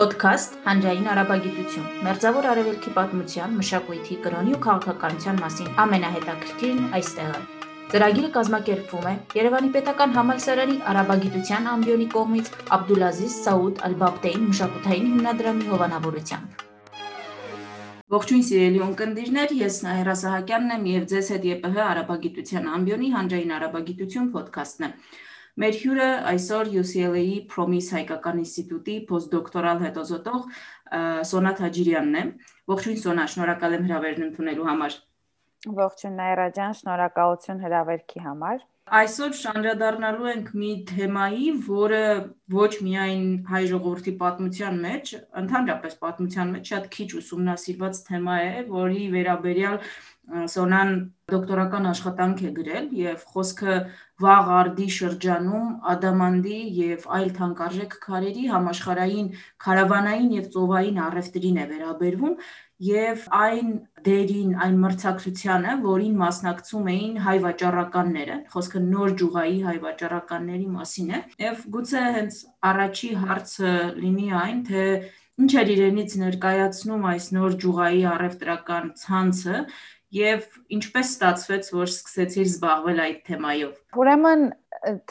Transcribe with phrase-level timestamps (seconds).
[0.00, 7.42] Պոդքասթ Հանրային արաբագիտություն։ Մերձավոր արևելքի պատմության, մշակույթի, կրոնի ու քաղաքականության մասին ամենահետաքրքիրն այստեղ է։
[7.92, 12.50] Ծրագիրը կազմակերպվում է Երևանի Պետական Համալսարանի արաբագիտության ամբիոնի կողմից
[12.80, 16.66] Աբդուլազիզ Սաուդ Ալ-Բաբտեին մշակութային հիմնադրամի հովանավորությամբ։
[18.16, 24.32] Ողջույն սիրելի ունկնդիրներ, ես Նահերա Սահակյանն եմ եւ ձեզ հետ ԵՊՀ արաբագիտության ամբիոնի հանրային արաբագիտություն
[24.40, 24.96] ոդքասթն է։
[25.58, 30.60] Մեր հյուրը այսօր UCLA-ի Promise հայկական ինստիտուտի postdoctoral հետազոտող
[31.30, 32.24] Սոնատ Հաջիրյանն է։
[32.70, 34.98] Ողջույն Սոնա, շնորհակալ եմ հրավերն ընդունելու համար։
[35.80, 42.00] Ողջույն Նայրա ջան, շնորհակալություն հրավերքի համար։ Այսօր շանդրադառնալու ենք մի թեմայի, որը
[42.50, 45.12] ոչ միայն հայ ժողովրդի պատմության մեջ,
[45.42, 49.78] ընդհանրապես պատմության մեջ շատ քիչ ուսումնասիրված թեմա է, որի վերաբերյալ
[50.30, 50.90] Սոնան
[51.30, 53.76] դոկտորական աշխատանք է գրել եւ խոսքը
[54.22, 59.30] վաղ արդի շրջանում ադամանդի եւ այլ թանկարժեք քարերի համաշխարային
[59.66, 62.34] քարավանային եւ ծովային առևտրին է վերաբերվում
[62.80, 63.72] եւ այն
[64.06, 71.20] դերին, այն մրցակցությանը, որին մասնակցում էին հայ վաճառականները, խոսքը նոր ջուղայի հայ վաճառականների մասին է,
[71.44, 72.38] եւ գուցե հենց
[72.70, 74.86] առաջի հարցը լինի այն, թե
[75.40, 79.60] ինչ էր իրենից ներկայացնում այս նոր ջուղայի առևտրական ցանցը
[80.14, 84.42] եւ ինչպես ստացվեց, որ սկսեցիր զբաղվել այդ թեմայով։ Ուրեմն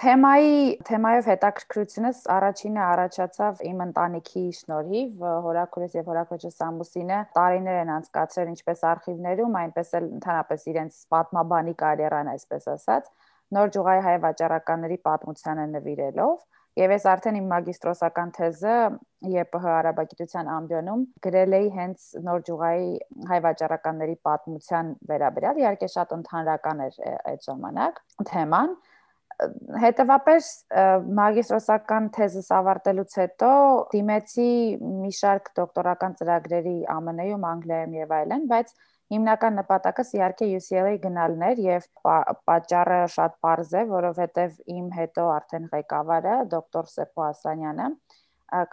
[0.02, 0.54] թեմայի
[0.90, 8.86] թեմայով հետաքրքրությունս առաջինը առաջացավ իմ ընտանիքի շնորհիվ հորաքուրս եւ հորաքոջս ամուսինը տարիներ են անցկացրել ինչպես
[8.92, 13.12] արխիվներում, այնպես էլ ընդհանրապես իրենց պատմաբանի կարիերան, այսպես ասած,
[13.56, 16.36] նոր ջուղայի հայ վաճառականների պատմությանը նվիրելով
[16.80, 18.76] Եվ ես արդեն իմ մագիստրոսական թեզը
[19.30, 22.92] ԵՊՀ արաբագիտության ամբիոնում գրել էի հենց նոր ջուղայի
[23.32, 27.02] հայ վաճառականների պատմության վերաբերյալ, իհարկե շատ ընդհանրական էր
[27.34, 28.00] այդ ժամանակ
[28.32, 28.78] թեման
[29.84, 30.48] հետևաբար
[31.20, 33.52] մագիստրոսական թեզս ավարտելուց հետո
[33.94, 34.50] դիմեցի
[35.04, 38.74] մի շարք դոկտորական ծրագրերի ԱՄՆ-ում, Անգլիայում եւ այլն, բայց
[39.10, 41.86] Հիմնական նպատակս իհարկե UCLA գնալն էր եւ
[42.50, 47.88] պատճառը շատ པարզ է, որովհետեւ իմ հետո արդեն ղեկավարը դոկտոր Սեփո Ասանյանը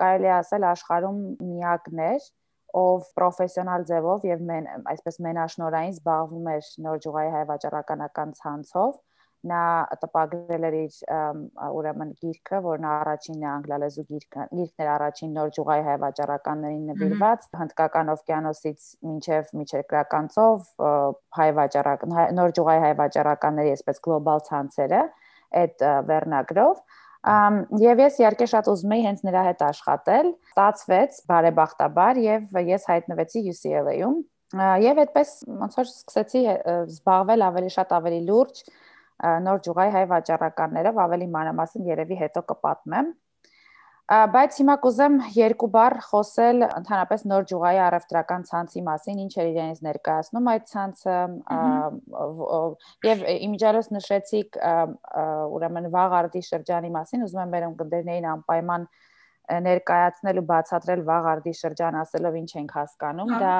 [0.02, 2.28] կարելի ասել աշխարհում միակն էր,
[2.76, 8.92] ով պրոֆեսիոնալ ձևով եւ մեն, այսպես մենաշնորային զբաղվում էր նոր ջուղայի հայ վաճառականական ցանցով
[9.50, 9.62] նա
[10.02, 10.98] տպագրել էր իր
[11.78, 17.48] ուրեմն գիրքը, որն առաջինն է անգլալեզու գիրքը, գիրքն էր առաջին նոր ջուղայի հայ վաճառականներին նվիրված,
[17.62, 20.70] հնդկական օվկիանոսից մինչև միջերկրական ծով
[21.40, 25.02] հայ վաճառական նոր ջուղայի հայ վաճառականների այսպես գլոբալ ցանցերը
[25.64, 26.86] այդ վերնագրով
[27.26, 33.42] Եվ ես իհարկե շատ ուզում էի հենց նրա հետ աշխատել։ Ստացվեց բարեբախտաբար եւ ես հայտնվեցի
[33.50, 34.20] UCLA-ում
[34.54, 35.30] եւ այդպես
[35.62, 38.60] ոնց որ սկսեցի զբաղվել ավելի շատ ավելի լուրջ
[39.46, 43.14] նոր ջուղայի հայ վաճառականներով ավելի մանրամասն երևի հետո կպատմեմ
[44.06, 49.80] բայց հիմա կուզեմ երկու բառ խոսել ընդհանրապես նոր ջուղայի առևտրական ցանցի մասին, ինչ է իրենից
[49.86, 51.16] ներկայացնում այդ ցանցը
[53.08, 54.60] եւ իմիջիալոս նշեցիք
[55.58, 58.86] ուրեմն վաղ արդի շրջանի մասին, ուզում եմ մեր ընկերներին անպայման
[59.46, 63.56] ներկայացնել ու բացատրել վաղ արդի շրջան ասելով ինչ ենք հասկանում, դա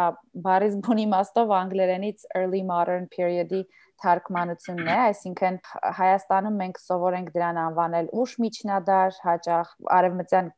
[0.47, 3.63] բառից բուն իմաստով անգլերենից early modern period-ի
[4.03, 5.59] թարգմանությունն է, այսինքն
[6.01, 10.51] Հայաստանում մենք սովոր ենք դրան անվանել ուշ միջնադար, հաճախ արևմտյան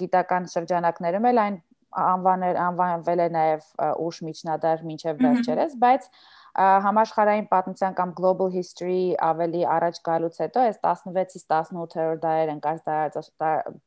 [0.00, 1.58] գիտական շրջանակներում էլ այն
[1.96, 3.68] անվանել անվանվել է նաև
[4.06, 6.08] ուշ միջնադար մինչև վերջերս, բայց
[6.56, 12.78] համաշխարհային պատմության կամ global history ավելի առաջ գալուց հետո այս 16-ից 18-րդ դարեր ընկած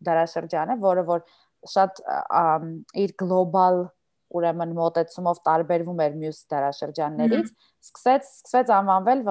[0.05, 1.23] դարաշրջանը, որը որ
[1.73, 2.03] շատ
[3.03, 3.87] իր global
[4.29, 7.47] ուրեմն մոտեցումով տարբերվում էր մյուս դարաշրջաններից,
[7.89, 9.23] սկսեց սկսեց անվանվել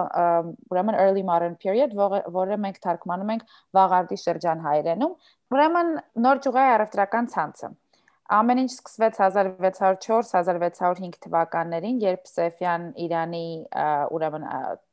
[0.75, 3.45] ուրեմն early modern period, որը, մենք թարգմանում ենք
[3.79, 5.15] վաղարդի շրջան հայերենում։
[5.55, 5.93] Ուրեմն
[6.27, 7.71] նոր ճյուղայի առևտրական ցանցը
[8.29, 13.45] Ամեն ինչ սկսվեց 1604-1605 թվականներին, երբ Սեֆյան Իրանի
[14.13, 14.43] ուրեմն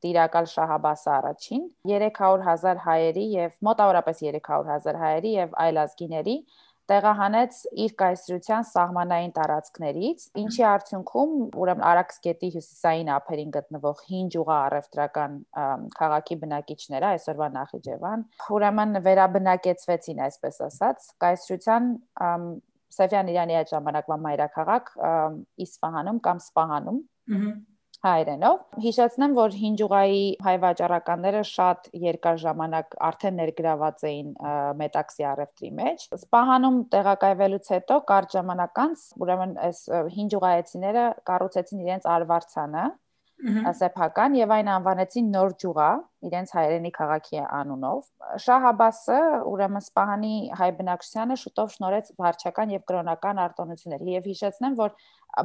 [0.06, 6.36] տիրակալ Շահաբասը առաջին 300.000 հայերի եւ մոտավորապես 300.000 հայերի եւ այլ ազգիների
[6.86, 11.34] տեղահանեց իր կայսրության սահմանային տարածքներից, ինչի արդյունքում
[11.64, 15.40] ուրեմն Արաքս գետի հյուսիսային ափերին գտնվող հին ջուղա առևտրական
[15.98, 18.26] քաղաքի բնակիչները, այսօրվա Նախիջևան,
[18.60, 21.92] ուրեմն վերաբնակեցվեցին, այսպես ասած, կայսրության
[22.96, 24.92] Սեֆյան Իրանի այդ ժամանակվա մայրաքաղաք
[25.68, 27.00] Իսֆահանում կամ Սպահանում։
[27.36, 27.56] Ահա
[28.06, 34.30] հայերենով։ Հիշեցնեմ, որ հինջուղայի հայ վաճառականները շատ երկար ժամանակ արդեն ներգրաված էին
[34.82, 39.82] մետաքսի առևտրի մեջ։ Սպահանում տեղակայվելուց հետո կարճ ժամանակ անց, ուրեմն այս
[40.18, 42.86] հինջուղայեցիները կառուցեցին իրենց արվարձանը,
[43.44, 45.90] սեփական եւ այն անվանեցին նոր ջուղա
[46.28, 49.18] իրենց հայրենի քաղաքի անունով Շահ Աբասը
[49.52, 54.96] ուրեմն Սպահանի հայ բնակչությանը շուտով շնորհեց վարչական եւ կրոնական արտոնություններ եւ հիշեցնեմ որ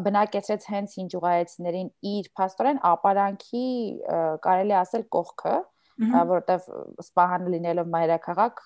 [0.06, 3.66] բնակեցրեց հենց հին ջուղայեցիներին իր փաստորեն ապարանքի
[4.46, 5.56] կարելի ասել կողքը
[6.00, 6.66] որովհետև
[7.04, 8.62] Սպահանը լինելով մայրաքաղաք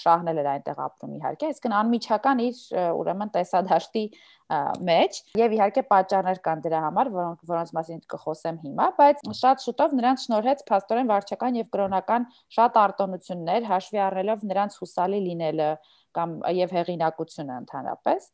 [0.00, 2.62] շահն էլ էր այնտեղ ապրում իհարկե, իսկ անմիջական իր
[3.00, 4.04] ուրեմն տեսադաշտի
[4.50, 9.94] մեջ եւ իհարկե պատճառներ կան դրա համար, որոնք որոնց մասին կխոսեմ հիմա, բայց շատ շուտով
[10.00, 12.26] նրանց շնորհեց փաստորեն վարչական եւ կրոնական
[12.58, 15.70] շատ արտոնություններ, հաշվի առնելով նրանց հուսալի լինելը,
[16.16, 18.28] կամ եւ հեղինակությունը ընդհանրապես։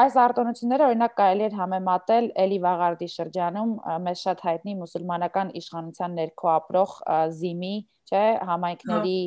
[0.00, 3.74] Այս արտոնությունները օրինակ կարելի է համեմատել Էլի Վաղարդի շրջանում
[4.06, 6.96] մեծ շատ հայտնի մուսուլմանական իշխանության ներքո ապրող
[7.38, 7.74] Զիմի,
[8.10, 9.18] չէ, համայնքների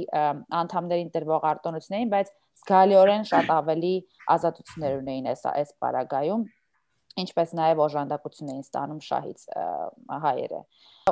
[0.62, 3.96] անդամներին տրվող արտոնություններին, բայց զգալիորեն շատ ավելի
[4.34, 6.46] ազատություններ ունեին այս այս պարագայում
[7.22, 9.44] ինչպես նաև օժանդակություն էին ստանում շահից
[10.26, 10.60] հայերը։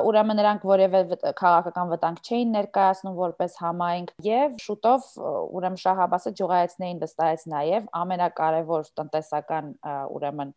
[0.06, 1.00] Ուրեմն նրանք որևէ
[1.40, 5.06] քաղաքական վտանգ չէին ներկայացնում որպես համայնք եւ շուտով
[5.56, 9.72] ուրեմն Շահ Աբասը ջուղայեցնեին վստահեց նաև ամենակարևոր տնտեսական
[10.16, 10.52] ուրեմն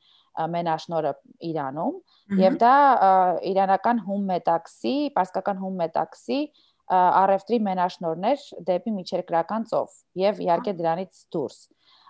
[0.56, 1.14] մենաշնորը
[1.50, 1.96] Իրանում
[2.40, 2.76] եւ դա
[3.50, 6.40] իրանական հում մետաքսի, պարսկական հում մետաքսի
[6.90, 11.60] առևտրի մենաշնորներ դեպի միջերկրական ծով եւ իհարկե դրանից դուրս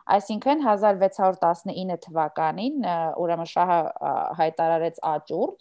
[0.09, 2.85] Այսինքն 1619 թվականին
[3.23, 3.79] ուրեմն շահը
[4.39, 5.59] հայտարարեց աճուրդ,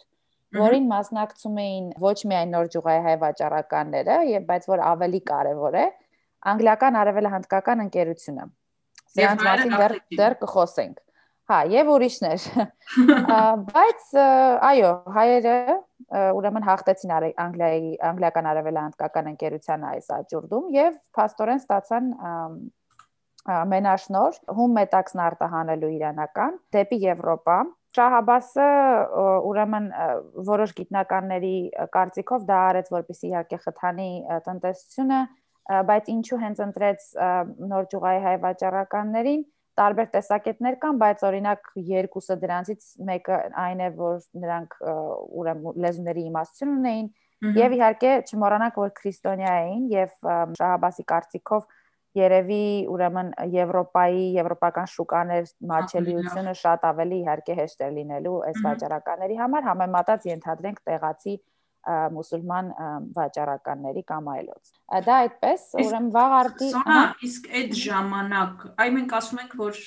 [0.57, 5.85] որին մասնակցում էին ոչ միայն նոր ջուղայի հայ վաճառականները, եւ բայց որ ավելի կարեւոր է,
[6.53, 8.47] անգլիական արևելահնդկական ընկերությունը։
[9.13, 10.97] Սրանց մասին դեռ դեռ կխոսենք։
[11.49, 12.43] Հա, եւ ուրիշներ։
[13.69, 14.09] Բայց
[14.69, 15.55] այո, հայերը
[16.37, 17.13] ուրեմն հաղթեցին
[17.45, 22.11] Անգլիայի անգլիական արևելահնդկական ընկերության այս աճուրդում եւ փաստորեն ստացան
[23.47, 27.59] մենաշնոր հում մետաքսն արտահանելու իրանական դեպի Եվրոպա
[27.97, 28.65] Շահաբասը
[29.49, 29.85] ուրեմն
[30.49, 31.53] որոշ գիտնականների
[31.95, 34.09] կարծիքով դա արեց որպեսզի իհարկե խթանի
[34.45, 35.21] տնտեսությունը
[35.89, 37.07] բայց ինչու հենց ընտրեց
[37.71, 39.41] նոր ճյուղայի հայ վաճառականներին
[39.79, 44.77] տարբեր տեսակետներ կան, բայց օրինակ երկուսը դրանցից մեկը այն է, որ նրանք
[45.39, 47.09] ուրեմն լեզուների իմաստություն ունեին
[47.55, 50.15] եւ իհարկե չմոռանանք, որ քրիստոնյա էին եւ
[50.59, 51.69] Շահաբասի կարծիքով
[52.17, 59.67] երևի ուրեմն Եվրոպայի եվրոպական շուկաներ մատչելիությունը շատ ավելի իհարկե հեշտ է լինելու այս վաճառականների համար
[59.69, 61.35] համեմատած ենթադրենք տեղացի
[61.89, 62.71] մուսուլման
[63.15, 64.71] վաճառականների կամ այլոց։
[65.05, 66.97] Դա այդպես, ուրեմն վաղ արտի Սոնա,
[67.29, 69.79] իսկ այդ ժամանակ, այ մենք ասում ենք, որ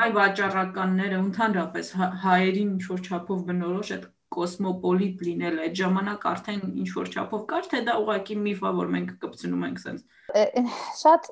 [0.00, 1.92] հայ վաճառականները ընդհանրապես
[2.24, 7.70] հայերին ինչ որ չափով բնորոշ այդ կոսմոպոլիտ լինել այդ ժամանակ արդեն ինչ որ չափով կար
[7.72, 11.26] թե դա ուղղակի միֆ է որ մենք կպցնում ենք sense շատ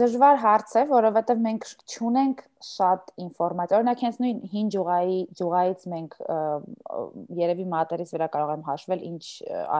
[0.00, 6.16] դժվար հարց է, որովհետև մենք չունենք շատ ինֆորմացիա։ Օրինակ, հենց նույն հին ջուղայի ջուղայից մենք
[7.40, 9.24] երևի մատերից վրա կարող եմ հաշվել ինչ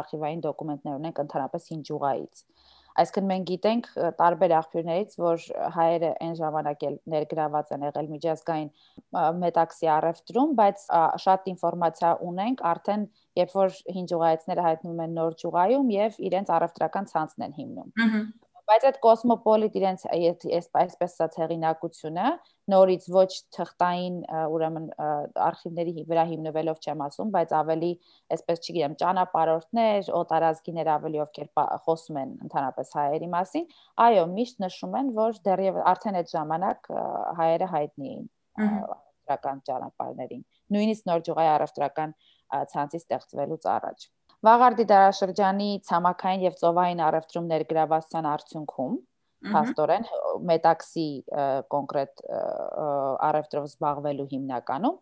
[0.01, 2.45] արխիվային դոկումենտներ ունենք ընդհանրապես հին ջուղայից։
[3.01, 3.89] Այսինքն մենք գիտենք
[4.21, 5.45] տարբեր աղբյուրներից, որ
[5.77, 8.71] հայերը այն ժամանակ էլ ներգրաված են եղել միջազգային
[9.45, 10.85] մետաքսի առևտրում, բայց
[11.25, 13.07] շատ ինֆորմացիա ունենք արդեն
[13.41, 17.91] երբ որ հին ջուղայեցները հայտնվում են նոր ջուղայում եւ իրենց առևտրական ցանցն են հիմնում
[18.71, 22.27] բայց այդ կոսմոպոլիտ իրենց այսպես ասած հեղինակությունը
[22.71, 24.21] նորից ոչ թղթային
[24.55, 24.87] ուրեմն
[25.47, 27.91] արխիվների վրա հիմնվելով չեմ ասում, բայց ավելի
[28.37, 31.51] այսպես չգիտեմ, ճանապարհորդներ, օտարազգիներ ավելի ովքեր
[31.89, 33.69] խոսում են ընդհանրապես հայերի մասին,
[34.07, 36.91] այո, միշտ նշում են, որ դեռևս արդեն այդ ժամանակ
[37.41, 38.29] հայերը հայտնի էին
[39.31, 40.43] առևտրական ճանապարհներին։
[40.75, 42.15] Նույնիսկ նոր ջուղայի առևտրական
[42.73, 44.09] ցանցի ստեղծվելուց առաջ։
[44.47, 48.95] Վաղարդի դարաշրջանի ցամաքային եւ ծովային առևտրում ներգրավվածության արդյունքում
[49.41, 50.07] փաստորեն
[50.51, 51.05] մետաքսի
[51.75, 52.23] կոնկրետ
[53.27, 54.97] առևտրով զբաղվելու հիմնականում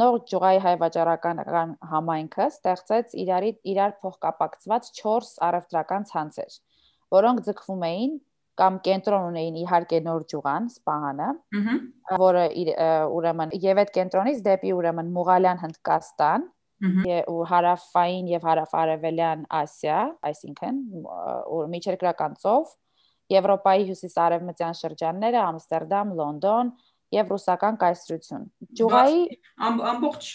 [0.00, 1.42] նոր ջուղայի հայ վաճառական
[1.92, 6.56] համայնքը ստեղծեց իրարի իրար փոխկապակցված 4 առևտրական ցանցեր,
[7.18, 8.16] որոնք ձգվում էին
[8.60, 11.28] կամ կենտրոն ունեին իհարկե նոր ջուղան, Սպահանը,
[12.22, 12.44] որը
[13.18, 16.46] ուրեմն եւ այդ կենտրոնից դեպի ուրեմն Մուղալյան Հնդկաստան,
[16.82, 19.98] ու հարավային եւ հարավարևելյան Ասիա,
[20.30, 20.80] այսինքն
[21.74, 22.72] միջերկրական ծով,
[23.32, 26.72] Եվրոպայի հյուսիսարևմտյան շրջանները, Ամստերդամ, Լոնդոն
[27.14, 28.44] եւ ռուսական կայսրություն։
[28.80, 29.22] Ջուղայի
[29.70, 30.28] ամբողջ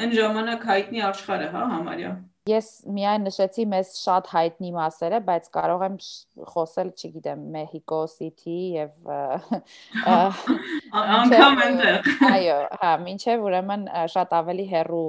[0.00, 2.12] այն ժամանակ հայտնի աշխարհը, հա, համարյա։
[2.50, 5.96] Ես միայն նշեցի մեզ շատ հայտնի մասերը, բայց կարող եմ
[6.52, 9.10] խոսել, չգիտեմ, Մեհիկո City եւ
[11.00, 15.08] անգամ այնտեղ։ Այո, հա, ինչեւ ուրեմն շատ ավելի հեռու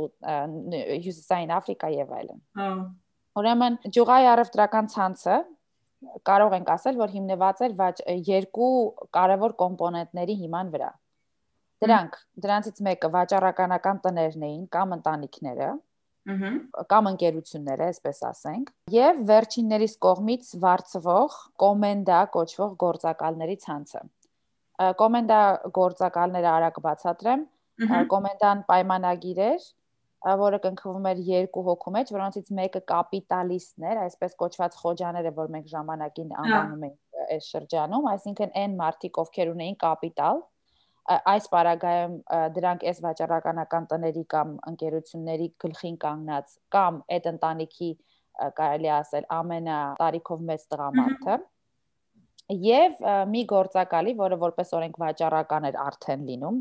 [1.06, 2.70] Հյուսիսային Աֆրիկա եւ այլն։ Հա։
[3.42, 5.36] Ուրեմն ջուղայի առևտրական ցանցը
[6.28, 7.76] կարող ենք ասել, որ հիմնված էր
[8.28, 8.74] երկու
[9.16, 10.90] կարևոր կոմպոնենտների հիման վրա։
[11.82, 15.70] Դրանք դրանցից մեկը վաճառականական տներն էին կամ ընտանիքները,
[16.92, 24.02] կամ ընկերությունները, այսպես ասենք, եւ վերջիններիս կողմից վարձվող կոմենդա կոչվող գործակալների ցանցը։
[25.02, 25.42] Կոմենդա
[25.78, 27.46] գործակալները արագ բացատրեմ,
[28.14, 29.66] կոմենդան պայմանագիր էր,
[30.42, 36.36] որը կնքվում էր երկու հոգու մեջ, որոնցից մեկը կապիտալիստներ, այսպես կոչված խոջաները, որ մենք ժամանակին
[36.42, 36.98] անվանում ենք
[37.32, 40.42] այս շրջանում, այսինքն այն մարդիկ, ովքեր ունեին կապիտալ,
[41.10, 42.18] այս պարագայում
[42.56, 47.90] դրանք այս վաճառականական տների կամ ընկերությունների գլխին կանգնած կամ այդ ընտանիքի
[48.60, 51.40] կարելի ասել ամենա տարիքով մեծ տղամարդը
[52.52, 56.58] եւ մի գործակալի, որը որպես օրենք վաճառական էր արդեն լինում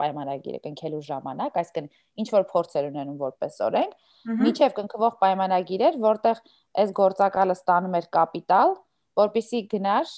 [0.00, 1.88] պայմանագիրը կնքելու ժամանակ, այսինքն
[2.22, 3.98] ինչ որ փորձեր ունենում որպես օրենք,
[4.40, 6.40] միջև կնքվող պայմանագիր էր, որտեղ
[6.80, 8.74] այս գործակալը ստանում էր կապիտալ,
[9.18, 10.12] որպիսի գնար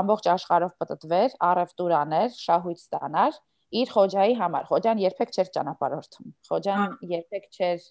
[0.00, 3.40] ամբողջ աշխարհով պատտվեր, առևտուր աներ, շահույթ ստանար
[3.80, 7.88] իր խոջայի համար։ Խոջան երբեք չէր ճանապարհորդում։ Խոջան երբեք չէր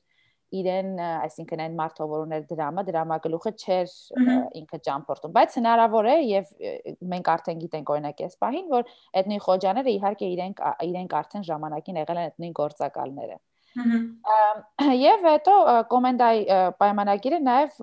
[0.60, 3.92] իրեն, այսինքն այն մարդը, որ ուներ դրամը, դրամագլուխը չէր
[4.60, 6.54] ինքը ճամփորդում, բայց հնարավոր է եւ
[7.14, 8.90] մենք արդեն գիտենք օրինակ այս պահին, որ
[9.22, 13.38] այդ նույն խոջաները իհարկե իրենք իրենք արդեն ժամանակին եղել են այդ նույն գործակալները։
[13.78, 15.54] Եվ հետո
[15.92, 16.42] կոմենդայի
[16.82, 17.78] պայմանագիրը նաև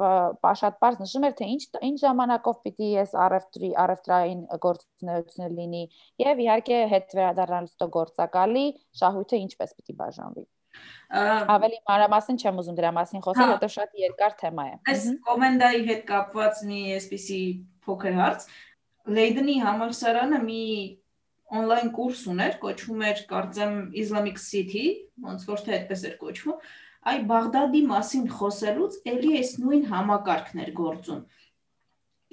[0.62, 5.84] շատ բարձ նշում էր թե ինչ ինչ ժամանակով պիտի ես առևտրի առևտրային գործունեությունը լինի
[6.26, 8.66] եւ իհարկե հետ վերադառնալուց գործակալի
[9.02, 10.46] շահույթը ինչպես պիտի բաժանվի
[11.56, 16.02] ավելի մանրամասն չեմ ուզում դրա մասին խոսել, որտեղ շատ երկար թեմա է։ Այս կոմենդայի հետ
[16.10, 17.40] կապված մի այսպիսի
[17.86, 18.46] փոքր հարց։
[19.16, 20.62] Լեյդենի համալսարանը մի
[21.54, 24.86] on-line կուրս ուներ, կոչվում էր կարծեմ Islamic City,
[25.22, 26.62] ոնց որ թե այդպես էր կոչվում,
[27.06, 31.20] այ Բաղդադի մասին խոսելուց ելի էս նույն համակարգն էր գործում։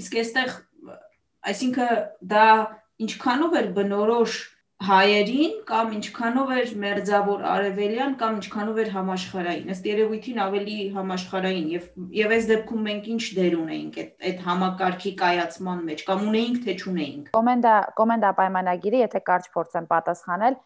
[0.01, 0.55] Իսկ այստեղ
[1.53, 1.93] այսինքն
[2.33, 2.47] դա
[3.03, 4.39] ինչքանով էր բնորոշ
[4.83, 11.85] հայերին կամ ինչքանով էր մերձավոր արևելյան կամ ինչքանով էր համաշխարային ըստ երևույթին ավելի համաշխարային եւ
[12.17, 16.75] եւ այս դեպքում մենք ինչ դեր ունեինք այդ այդ համակարգի կայացման մեջ կամ ունեինք թե
[16.83, 20.59] չունեինք կոմենդա կոմենդա պայմանագիրը եթե կարճ փորձեմ պատասխանել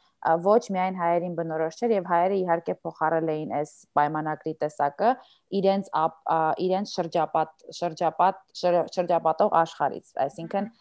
[0.48, 5.12] ոչ միայն հայերին բնորոշ չէր եւ հայերը իհարկե փոխարել էին այս պայմանագրի տեսակը
[5.62, 5.92] իրենց
[6.68, 8.42] իրենց շրջապատ շրջապատ
[8.98, 10.72] շրջապատող աշխարից այսինքն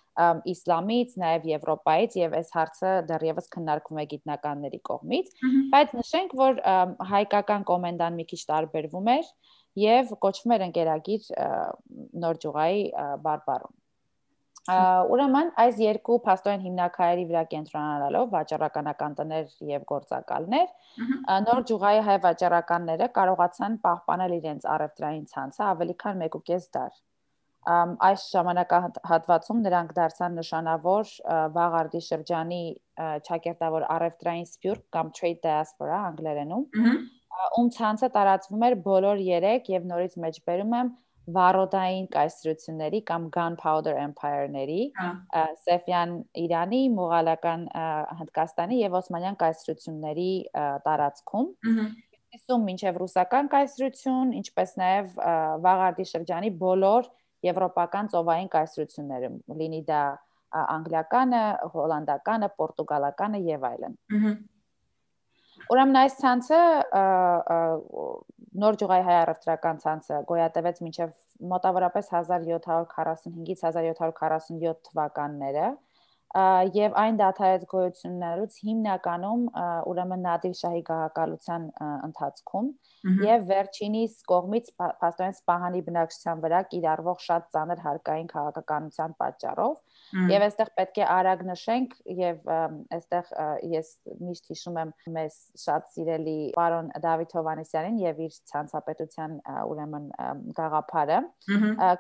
[0.53, 5.33] իսլամից, նաև Եվրոպայից եւ այս հարցը դեռևս քննարկվում է գիտնականների կողմից,
[5.75, 6.61] բայց նշենք, որ
[7.13, 9.33] հայկական կոմենդան մի քիչ տարբերվում էր
[9.87, 11.27] եւ կոչվում էր ընկերագիր
[12.25, 12.87] նոր ջուղայի
[13.27, 13.75] բարբարում։
[14.67, 20.73] Ուրեմն այս երկու փաստորեն հիմնակայերի վրա կենտրոնանալով վաճառականական տներ եւ գործակալներ
[21.47, 26.99] նոր ջուղայի հայ վաճառականները կարողացան պահպանել իրենց առևտրային ցանցը ավելի քան 1.5 դար
[27.67, 31.09] այս ժամանակահատվածում նրանք դարձան նշանավոր
[31.57, 32.61] վաղարդի շրջանի
[33.29, 36.69] ճակերտավոր առևտրային սփյուռք կամ trade diaspora անգլերենում
[37.59, 40.95] ում ցանցը տարածվում էր բոլոր 3 եւ նորից մեջբերում եմ
[41.37, 44.83] վառոդային կայսրությունների կամ gunpowder empire-ների
[45.67, 46.13] Սեֆյան
[46.47, 47.65] Իրանի, Մուղալական
[48.21, 50.31] Հնդկաստանի եւ Օսմանյան կայսրությունների
[50.87, 51.49] տարածքում
[52.37, 55.13] իսում մինչև ռուսական կայսրություն, ինչպես նաև
[55.67, 57.11] վաղարդի շրջանի բոլոր
[57.45, 60.03] եվրոպական ծովային կայսրությունները, լինի դա
[60.57, 61.43] անգլիականը,
[61.75, 63.97] հոլանդականը, պորտուգալականը եւ այլն։
[65.73, 66.61] Ուրեմն այս ցանցը
[68.63, 71.15] նոր ջուղայի հայ առևտրական ցանցը գոյատևեց մինչև
[71.53, 75.67] մոտավորապես 1745-ից 1747 թվականները
[76.37, 79.45] եւ այն դաթարեց գոյություններից հիմնականում
[79.93, 81.69] ուրեմն Նադիր շահի գահակալության
[82.09, 82.69] ընթացքում
[83.25, 89.77] եւ վերջինիս կողմից փաստորեն Սպահանի բնակչության վրա կիրառվող շատ ծանր հարկային քաղաքականության պատճառով
[90.31, 92.51] եւ այստեղ պետք է արագ նշենք եւ
[92.97, 93.31] այստեղ
[93.73, 93.93] ես
[94.27, 99.39] միշտ հիշում եմ մեզ շատ սիրելի պարոն Դավիթ Հովանեսյանին եւ իր ցանցապետության
[99.73, 100.11] ուրեմն
[100.61, 101.21] գաղափարը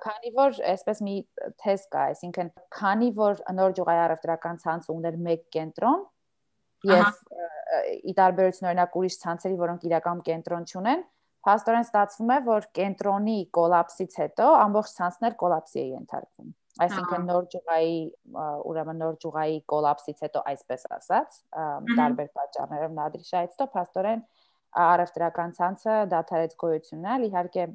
[0.07, 1.17] քանի որ այսպես մի
[1.65, 6.07] թեզ կա այսինքն քանի որ նոր ջուղայ առևտրական ցանցը ուներ մեկ կենտրոն
[6.87, 7.11] եւ
[8.07, 11.03] ի տարբերություն օրինակ ուրիշ ցանցերի, որոնք իրական կենտրոն չունեն,
[11.47, 16.55] փաստորեն ստացվում է, որ կենտրոնի կոլապսից հետո ամբողջ ցանցն էլ կոլապսի է ենթարկվում։
[16.85, 17.95] Այսինքն նոր ջուղայի
[18.71, 21.39] ուրեմն նոր ջուղայի կոլապսից հետո այսպես ասած,
[22.01, 24.25] տարբեր պատճառներով նադրիշայից հետո փաստորեն
[24.87, 27.67] առևտրական ցանցը դադարեց գոյությունալ, իհարկե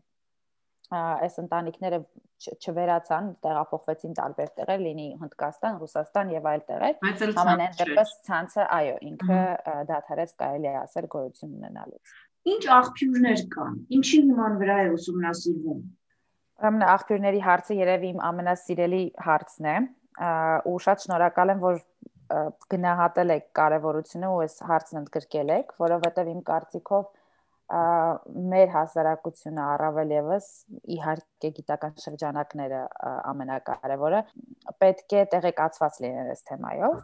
[0.92, 2.00] այս ընտանիքները
[2.42, 6.98] չվերացան, տեղափոխվեցին տարբեր տեղեր, լինի Հնդկաստան, Ռուսաստան եւ այլ տեղեր։
[7.38, 9.40] Համենայն դեպս ցանցը, այո, ինքը
[9.92, 12.14] դադարեց կարելի է ասել գոյություն ունենալուց։
[12.52, 15.82] Ինչ աղբյուրներ կան։ Ինչի նման վրա է ուսումնասիրվում։
[16.62, 19.78] Ուրեմն աղբյուրների հարցը երևի իմ ամենասիրելի հարցն է
[20.70, 21.80] ու շատ շնորհակալ եմ որ
[22.74, 27.08] գնահատել եք կարևորությունը ու այս հարցն ընդգրկել եք, որովհետև իմ կարծիքով
[28.52, 30.50] մեր հասարակությունը առավել եւս
[30.98, 32.82] իհարկե գիտական շրջանակները
[33.32, 34.22] ամենակարևորը
[34.84, 37.02] պետք է տեղեկացված լինեն այս թեմայով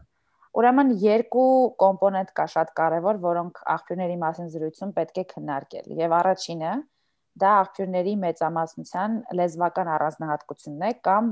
[0.57, 1.49] Ուրեմն երկու
[1.81, 6.71] կոմպոնենտ կա շատ կարևոր, որոնք աղբյուրների մասին զրույցում պետք է քննարկել։ Եվ առաջինը
[7.43, 11.29] դա աղբյուրների մեծամասնության լեզվական առանձնահատկությունն է կամ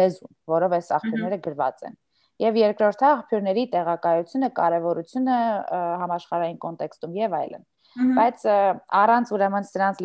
[0.00, 1.96] լեզուն, որով այս աղբյուրները գրված են։
[2.46, 5.38] Եվ երկրորդը աղբյուրների տեղակայությունը, կարևորությունը
[6.02, 7.64] համաշխարհային կոնտեքստում եւ այլն
[7.96, 8.42] բայց
[8.92, 10.00] առանց ուրեմն սրանց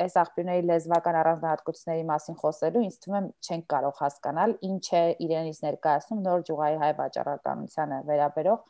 [0.00, 5.58] այս աղբյուրների լեզվական առանձնահատկությունների մասին խոսելու ինձ թվում է չենք կարող հասկանալ ինչ է իրենից
[5.66, 8.64] ներկայացնում նոր ջուղայի հայ վաճառականությանը վերաբերող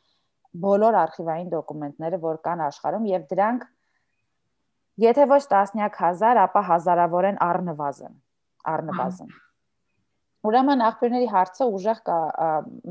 [0.64, 3.64] բոլոր արխիվային դոկումենտները, որ կան աշխարհում եւ դրանք
[5.02, 8.12] եթե ոչ տասնյակ հազար, ապա հազարավոր են առնվազն
[8.74, 9.32] առնվազն
[10.44, 12.16] Ուրեմն աղբյուրների հարցը ուժեղ կա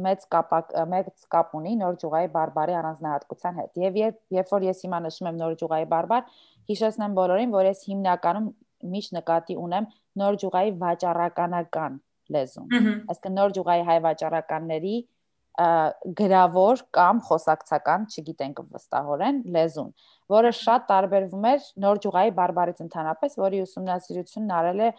[0.06, 4.00] մեծ կապակ մեծ կապ ունի նոր ջուղայի բարբարի առանձնահատկության հետ։ Եվ
[4.38, 6.24] երբ որ ես հիմա նշում եմ նոր ջուղայի բարբար,
[6.74, 8.48] հիշեցնեմ բոլորին, որ ես հիմնականում
[8.94, 9.90] միշտ նկատի ունեմ
[10.24, 12.00] նոր ջուղայի վաճառականական
[12.34, 12.74] լեզուն։
[13.14, 14.96] Այսինքն նոր ջուղայի հայ վաճառականների
[15.54, 19.92] գրավոր կամ խոսակցական, չգիտենք վստահորեն, լեզուն,
[20.34, 24.90] որը շատ տարբերվում էր նոր ջուղայի բարբարից ընդհանրապես, որի ուսումնասիրությունն արել է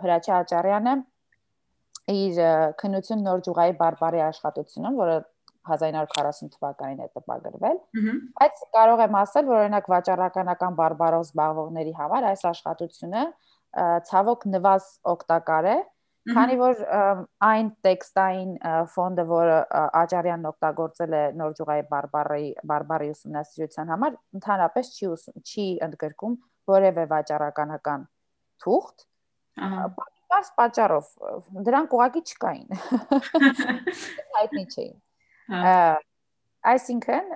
[0.00, 0.94] Հրաչյա Աճարյանը
[2.16, 2.40] իր
[2.80, 5.16] քննություն նոր ջուղայի բարբարի աշխատությունում, որը
[5.66, 7.78] 1940 թվականին է տպագրվել,
[8.38, 13.24] բայց կարող եմ ասել, որ օրինակ վաճառականական բարբարով զբաղվողների համար այս աշխատությունը
[14.06, 15.76] ցավոք նվազ օգտակար է,
[16.32, 16.80] քանի որ
[17.48, 18.52] այն տեքստային
[18.94, 19.58] ֆոնդը, որը
[20.00, 25.10] Աջարյանն օգտագործել է նոր ջուղայի բարբարի բարբարի ուսումնասիրության համար, ընդհանրապես չի
[25.42, 26.36] չի ընդգրկում
[26.72, 28.06] որևէ վաճառականական
[28.64, 29.06] թուղթ,
[29.56, 31.06] Պարզ պատճառով
[31.66, 32.80] դրանք ուղակի չկային։
[34.36, 34.96] Հայտնի չէին։
[36.72, 37.30] Այսինքն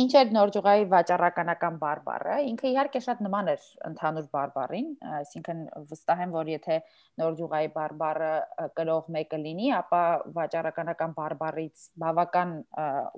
[0.00, 4.88] ինչ էր նոր ջուղայի վաճառականական բարբառը ինքը իհարկե շատ նման էր ընդհանուր բարբառին
[5.20, 6.78] այսինքն վստահ եմ որ եթե
[7.22, 8.32] նոր ջուղայի բարբառը
[8.80, 10.02] կրող մեկը լինի ապա
[10.40, 12.56] վաճառականական բարբառից բավական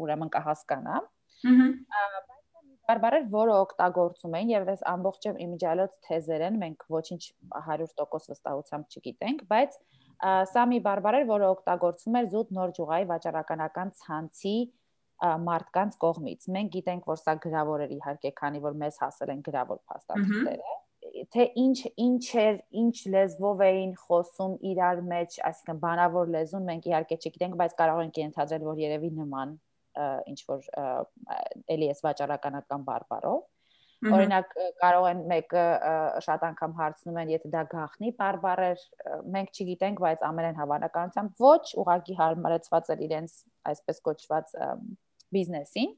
[0.05, 1.01] ուրեմն կհասկանա
[2.93, 7.23] բարբառեր, որը օգտագործում են եւ այս ամբողջը իմիջիալոց թեզեր են, մենք ոչինչ
[7.69, 9.77] 100% վստահությամբ չգիտենք, բայց
[10.53, 14.57] սա մի բարբառ էր, որը օգտագործում էր զուտ նոր ջուղայի վաճառականական ցանցի
[15.23, 19.83] մարդկանց կողմից։ Մենք գիտենք, որ սա գրավոր էր իհարկե, քանի որ մեզ հասել են գրավոր
[19.91, 20.79] փաստաթղթերը
[21.35, 27.19] թե ինչ ինչ էր, ինչ լեզվով էին խոսում իրար մեջ, այսինքն բանավոր լեզուն մենք իհարկե
[27.19, 29.57] չգիտենք, բայց կարող ենք ենթադրել, որ երևի նման
[30.33, 30.69] ինչ որ
[31.75, 33.41] էլի էս վաճառականական բարբարով
[34.03, 35.65] Օրինակ կարող են մեկը
[36.27, 38.81] շատ անգամ հարցնում են, եթե դա գախնի բարբար էր,
[39.37, 43.37] մենք չգիտենք, բայց ամենայն հավանականությամբ ոչ, ուղղակի հարմարեցված էր իրենց
[43.73, 44.57] այսպես կոչված
[45.37, 45.97] բիզնեսին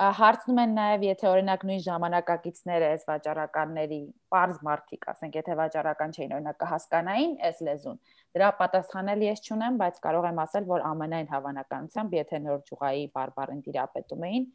[0.00, 3.98] հարցնում են նաև եթե օրինակ նույն ժամանակակիցները այս վաճառականների
[4.30, 7.98] པարզ մարդիկ, ասենք եթե վաճառական չէին օրինակ կհասկանային այս լեզուն։
[8.38, 13.60] Դրա պատասխանել ես չունեմ, բայց կարող եմ ասել, որ ամենայն հավանականությամբ եթե նոր ջուղայի բարբարին
[13.66, 14.48] դիրապետում էին,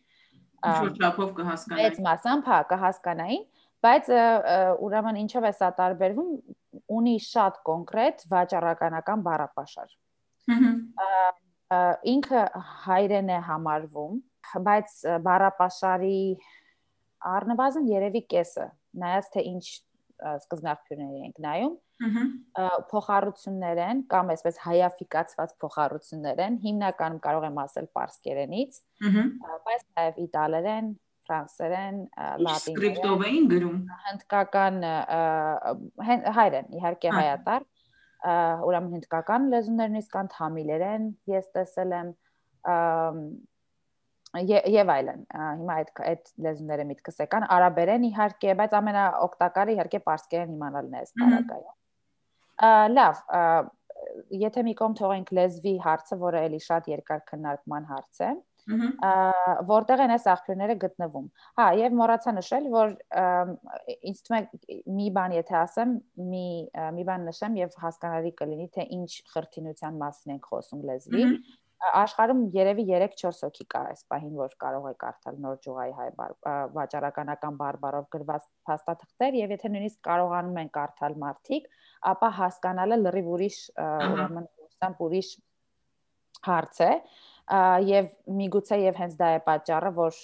[0.65, 3.45] շրջափով կհասկանային։ Այդ մասամբ հա կհասկանային,
[3.85, 4.11] բայց
[4.87, 6.31] ուրեմն ինչով է սա տարբերվում,
[6.95, 9.97] ունի շատ կոնկրետ վաճառականական բառապաշար։
[10.55, 11.25] Ահա
[12.15, 12.41] ինքը
[12.85, 14.19] հայրեն է համարվում
[14.65, 16.19] բայց բառապաշարի
[17.35, 18.67] առնվազն երևի կեսը
[19.01, 19.65] նայած թե ինչ
[20.35, 21.73] սկզբնաղբյուրների ենք նայում
[22.91, 28.79] փոխառություններ են կամ այսպես հայաֆիկացված փոխառություններ են հիմնականում կարող եմ ասել պարսկերենից
[29.65, 30.89] բայց նաև իտալերեն
[31.25, 34.81] ֆրանսերեն լատիներեն սկրիպտով էին գրում հնդկական
[36.39, 37.65] հայրեն իհարկե հայատար
[38.25, 42.09] ուրեմն հնդկական լեզուներն իսկ կան թամիլերեն ես տեսել եմ
[44.35, 50.95] եւ այլն։ Հիմա այդ այդ լեզուները միտքս եկան, արաբերեն իհարկե, բայց ամենաօգտակարը իհարկե պարսկերեն իմանալն
[50.95, 51.75] է այս բարակայում։
[52.95, 53.21] Լավ,
[54.43, 58.31] եթե մի կողմ թողենք լեզվի հարցը, որը էլի շատ երկար քննարկման հարց է,
[59.69, 61.27] որտեղ են այս աղբյուրները գտնվում։
[61.59, 62.95] Հա, եւ մոռացա նշել, որ
[64.11, 65.91] ինձ թվում է մի բան եթե ասեմ,
[66.31, 66.47] մի
[66.95, 71.27] մի բան նշեմ եւ հասկանալի կլինի թե ինչ խրթինության մասին ենք խոսում լեզվի
[71.85, 76.07] աշխարհում երևի 3-4 հոգի կա այս պահին, որ կարող է կարդալ նոր ջուղայի հայ
[76.77, 81.67] վաճառականական բարբարով գրված փաստաթղթեր եւ եթե նույնիսկ կարողանում են կարդալ մարդիկ,
[82.15, 85.29] ապա հասկանալը լրիվ ուրիշ ուրեմն ուրիշ
[86.45, 86.91] հարց է
[87.45, 90.19] եւ միգուցե եւ հենց դա է պատճառը, որ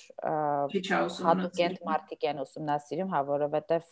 [1.28, 3.90] հատուկ են մարդիկ են ուսումնասիրում, հա, որովհետեւ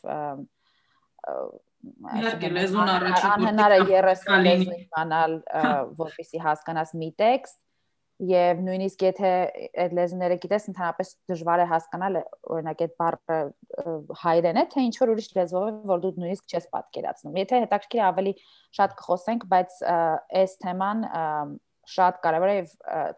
[1.79, 5.35] Իհարկե լեզուն առաջի անհնար է 30 լեզու իմանալ,
[5.99, 7.59] որպեսզի հասկանաս մի տեքստ
[8.19, 9.29] եւ նույնիսկ եթե
[9.79, 12.17] այդ լեզուները գիտես, ընդհանրապես դժվար է հասկանալ,
[12.55, 13.37] օրինակ այդ բառը
[14.23, 18.03] հայերեն է, թե ինչ որ ուրիշ լեզվով է, որ դու նույնիսկ չես պատկերացնում։ Եթե հետաքրքիր
[18.09, 18.33] ավելի
[18.79, 19.79] շատ կխոսենք, բայց
[20.43, 21.07] այս թեման
[21.95, 22.73] շատ կարևոր է եւ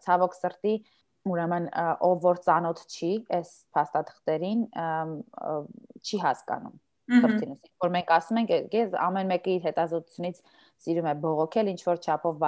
[0.06, 0.74] ցավոք սրտի
[1.32, 1.68] ուրեմն
[2.08, 4.64] ով որ ծանոթ չի այս փաստաթղթերին
[6.02, 6.80] չի հասկանում
[7.12, 10.42] խնդիրը որ մենք ասում ենք ես ամեն մեկի հետազոտությունից
[10.82, 12.44] սիրում է բողոքել ինչ որ չափով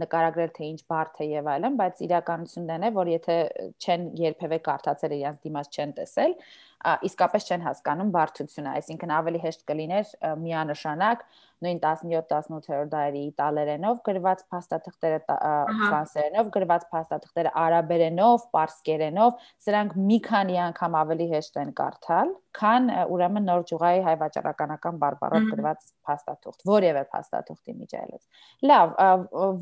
[0.00, 3.36] նկարագրել թե ինչ բարդ է եւ այլն, բայց իրականությունն է, որ եթե
[3.80, 6.34] չեն երբևէ կարդացել իրենց դիմաց չեն տեսել,
[6.80, 11.24] իսկապես չեն հասկանում բարդությունը, այսինքն ավելի հեշտ կլիներ միանշանակ
[11.60, 20.96] նույն 17-18-րդ դարերի իտալերենով գրված փաստաթղթերը ֆրանսերենով գրված փաստաթղթերը արաբերենով, պարսկերենով, սրանք մի քանի անգամ
[21.02, 27.76] ավելի հեշտ են կարդալ, քան ուրեմն նոր ճյուղայի հայ վաճառականական բարբառով գրված փաստաթուղթ, որևէ փաստաթուղթի
[27.84, 28.96] միջայլոց։ Լավ,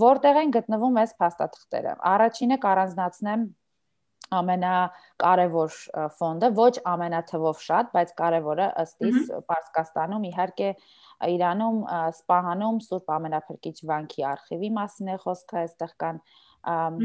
[0.06, 3.48] որտեղ են գտնվում այս փաստաթղթերը։ Առաջինը կառանձնացնեմ
[4.34, 5.76] ամենակարևոր
[6.18, 10.70] ֆոնդը, ոչ ամենաթվով շատ, բայց կարևորը ըստ իս Պարսկաստանում իհարկե
[11.34, 11.78] Իրանում
[12.18, 16.20] Սպահանում Սուրբ Ամենափրկիչ վանքի արխիվի մասին է խոսքը, այստեղ կան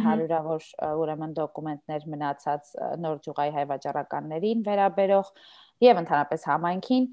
[0.04, 0.70] հարյուրավոր
[1.04, 2.72] ուրեմն դոկումենտներ մնացած
[3.04, 5.30] նոր ջուղայի հայ վաճառականներին վերաբերող
[5.88, 7.06] եւ ընդհանրապես համայնքին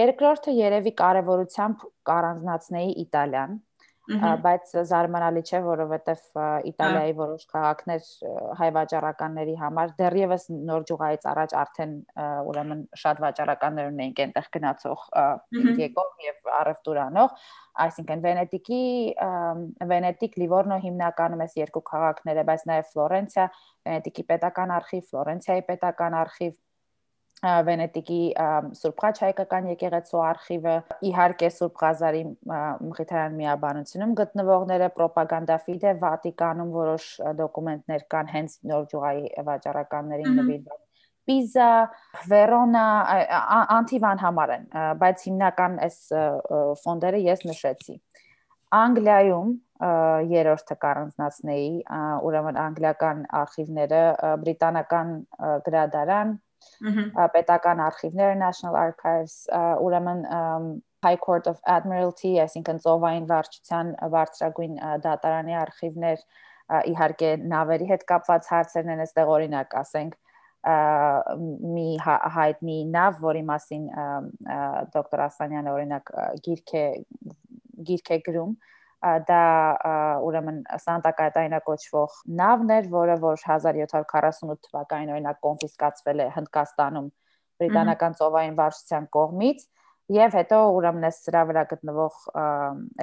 [0.00, 3.58] երկրորդը երևի կարևորությամբ կառանձնացնեի Իտալիան
[4.18, 6.38] բայց զարմանալի չէ, որովհետև
[6.70, 8.06] Իտալիայի որոշ քաղաքներ
[8.60, 11.92] հայ վաճառականների համար դեռևս նոր ջուղայից առաջ արդեն
[12.50, 15.04] ուրեմն շատ վաճառականներ ունեին այնտեղ գնացող
[15.84, 17.36] եկող եւ առևտուրանող,
[17.86, 18.82] այսինքն Վենետիկի
[19.92, 23.46] Վենետիկ, Լիվորնո հիմնականում էս երկու քաղաքները, բայց նաև Ֆլորենցիա,
[23.86, 26.58] Վենետիկի պետական արխիվ, Ֆլորենցիայի պետական արխիվ
[27.40, 28.20] Վենետիկի
[28.76, 30.74] Սուրբ Խաչ հայկական եկեղեցու արխիվը,
[31.08, 37.06] իհարկե Սուրբ Ղազարի մխիթարյան միաբանությունում գտնվողները, Propaganda Fide Վատիկանում որոշ
[37.40, 40.86] դոկումենտներ կան հենց նոր ջուղայի վաճառականներին նվիրված
[41.30, 41.70] Պիզա,
[42.28, 42.84] Վերոնա,
[43.78, 44.68] Անտիվան համար են,
[45.00, 45.98] բայց հիմնական այս
[46.84, 47.96] ֆոնդերը ես նշեցի։
[48.80, 49.50] Անգլիայում
[50.30, 51.68] երրորդը կառանձնացնեի,
[52.28, 54.02] ուրեմն անգլիական արխիվները,
[54.44, 55.12] բրիտանական
[55.68, 56.34] գրադարան,
[57.34, 59.36] պետական արխիվները National Archives,
[59.84, 60.24] ուրեմն
[61.04, 66.24] High Court of Admiralty, այսինքն ծովային վարչության բարձրագույն դատարանի արխիվներ,
[66.90, 70.18] իհարկե նավերի հետ կապված հարցերն են, այստեղ օրինակ ասենք
[70.60, 71.86] մի
[72.36, 73.86] հայտնի նավ, որի մասին
[74.92, 76.12] դոկտոր Ասանյանը օրինակ
[76.44, 76.84] գիրք է
[77.88, 78.52] գիրք է գրում,
[79.00, 79.42] դա
[80.26, 87.08] ուրեմն Սանտա Կատայինա կոչվող նավն էր, որը որ 1748 թվականին օրինակ կոնֆիսկացվել է Հնդկաստանում
[87.60, 89.64] բրիտանական ծովային վարչության կողմից
[90.10, 92.20] եւ հետո ուրեմն այս սրա վրա գտնվող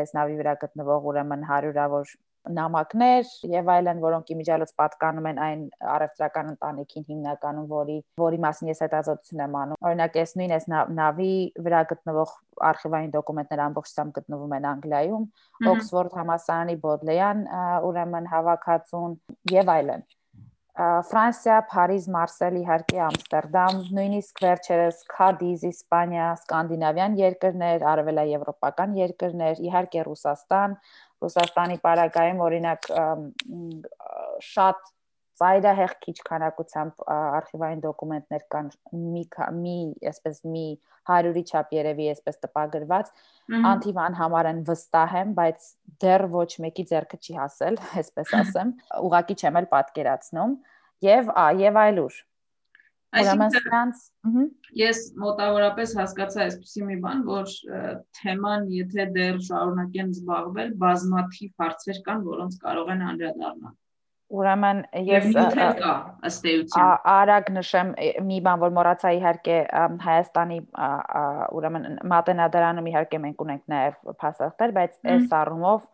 [0.04, 2.14] այս նավի վրա գտնվող ուրեմն հարյուրավոր
[2.56, 5.62] նամակներ եւ այլն, որոնք իմիջիալոց պատկանում են այն
[5.96, 11.32] առևտրական ընտանիքին հիմնականում, որի որի մասին ես հետազոտություն եմ անում։ Օրինակ, այս նույն այս նավի
[11.68, 12.36] վրա գտնվող
[12.68, 15.26] արխիվային դոկումենտները ամբողջությամբ գտնվում են Անգլիայում,
[15.74, 17.44] Օքսֆորդ համալսարանի Բոդլեյան
[17.88, 19.18] ուրեմն հավաքածուն
[19.54, 20.08] եւ այլն։
[20.78, 30.76] Ֆրանսիա, Փարիզ, Մարսել, իհարկե Ամստերդամ, նույնիսկ վերջերս Քադիզ, Իսպանիա, Սկանդինավյան երկրներ, արևելաեվրոպական երկրներ, իհարկե Ռուսաստան,
[31.26, 32.92] Ռուսաստանի պարագայում օրինակ
[34.52, 34.86] շատ
[35.42, 38.70] ծայրահեղ քիչ քանակությամբ արխիվային դոկումենտներ կան
[39.16, 39.24] մի
[39.58, 39.76] մի
[40.12, 40.68] այսպես մի
[41.08, 43.12] 100-ի չափ երևի այսպես տպագրված
[43.72, 45.68] անթիվան համար են վստահ եմ բայց
[46.04, 48.74] դեռ ոչ մեկի ձեռքը չի հասել այսպես ասեմ
[49.10, 50.58] ուղակի չեմ էլ պատկերացնում
[51.08, 51.32] եւ
[51.64, 52.24] եւ այլուր
[53.18, 54.42] Այսինքն
[54.78, 57.54] ես մոտավորապես հասկացա այսպեսի մի բան, որ
[58.20, 63.76] թեման, եթե դեռ շարունակեն զբաղվել, բազմաթիվ հարցեր կան, որոնց կարող են անդրադառնալ։
[64.28, 65.28] Ուրեմն ես
[66.28, 67.92] ըստ էության արագ նշեմ
[68.28, 69.60] մի բան, որ մոռացա իհարկե
[70.04, 70.58] Հայաստանի
[71.58, 75.86] ուրեմն մատենադարանում իհարկե մենք ունենք նաև փաստաթղթեր, բայց այս առումով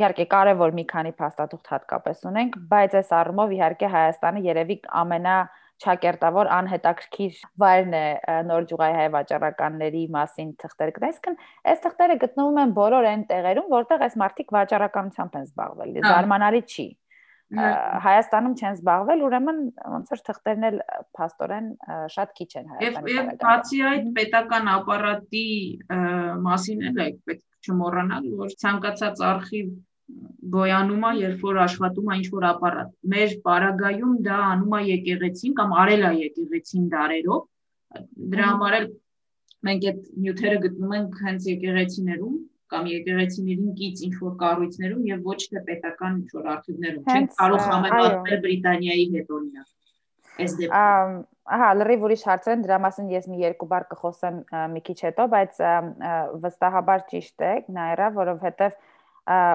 [0.00, 5.36] իհարկե կարևոր մի քանի փաստաթուղթ հատկապես ունենք, բայց այս առումով իհարկե Հայաստանը երևի ամենա
[5.84, 8.04] ճակերտավոր անհետաքրքիր վայրն է
[8.50, 11.38] նոր ջուղայի հայ վաճառականների մասին թղթեր Այսինքն,
[11.72, 16.86] այս թղթերը գտնվում են բոլոր այն տեղերում, որտեղ այս մարդիկ վաճառականությամբ են զբաղվել։ Զարմանալի չի։
[17.54, 19.58] Հայաստանում չեն զբաղվել, ուրեմն
[19.94, 20.78] ոնց որ թղթերն էլ
[21.18, 21.66] փաստորեն
[22.14, 25.48] շատ քիչ են Հայաստանում։ Եվ բացի այդ պետական ապարատի
[26.46, 29.68] մասին էլ է պետք չմոռանալ, որ ցանկացած արխիվ
[30.54, 35.76] գոյանում է, երբ որ աշխատում է ինչ-որ ապարատ։ Մեր պարագայում դա անում է եկեղեցին կամ
[35.84, 37.46] արել է եկեղեցին դարերով։
[38.34, 38.88] Դրա համար էլ
[39.68, 42.36] մենք այդ նյութերը գտնում ենք հենց եկեղեցիներում
[42.74, 47.62] կամ եկեղեցիներին կից ինչ որ կառույցներում եւ ոչ թե պետական ինչ որ արխիվներում։ Չեն կարող
[47.68, 49.70] համեմատել Բրիտանիայի հետ օրինակ։
[50.44, 54.36] Այս դեպքում Ահա, լրիվ ուրիշ հարց են, դրա մասին ես մի երկու բառ կխոսեմ
[54.72, 55.58] մի քիչ հետո, բայց
[56.40, 58.78] վստահաբար ճիշտ է, նայրա, որովհետև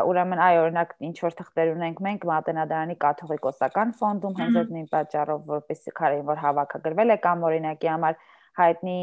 [0.09, 5.49] ուրեմն այ օրինակ ինչ որ թղթեր ունենք մենք Մատենադարանի կաթողիկոսական ֆոնդում հենց այդ նույն պատճառով
[5.49, 8.17] որպեսի քարին որ հավաքագրվել է կամ օրինակի համար
[8.59, 8.99] հայտնի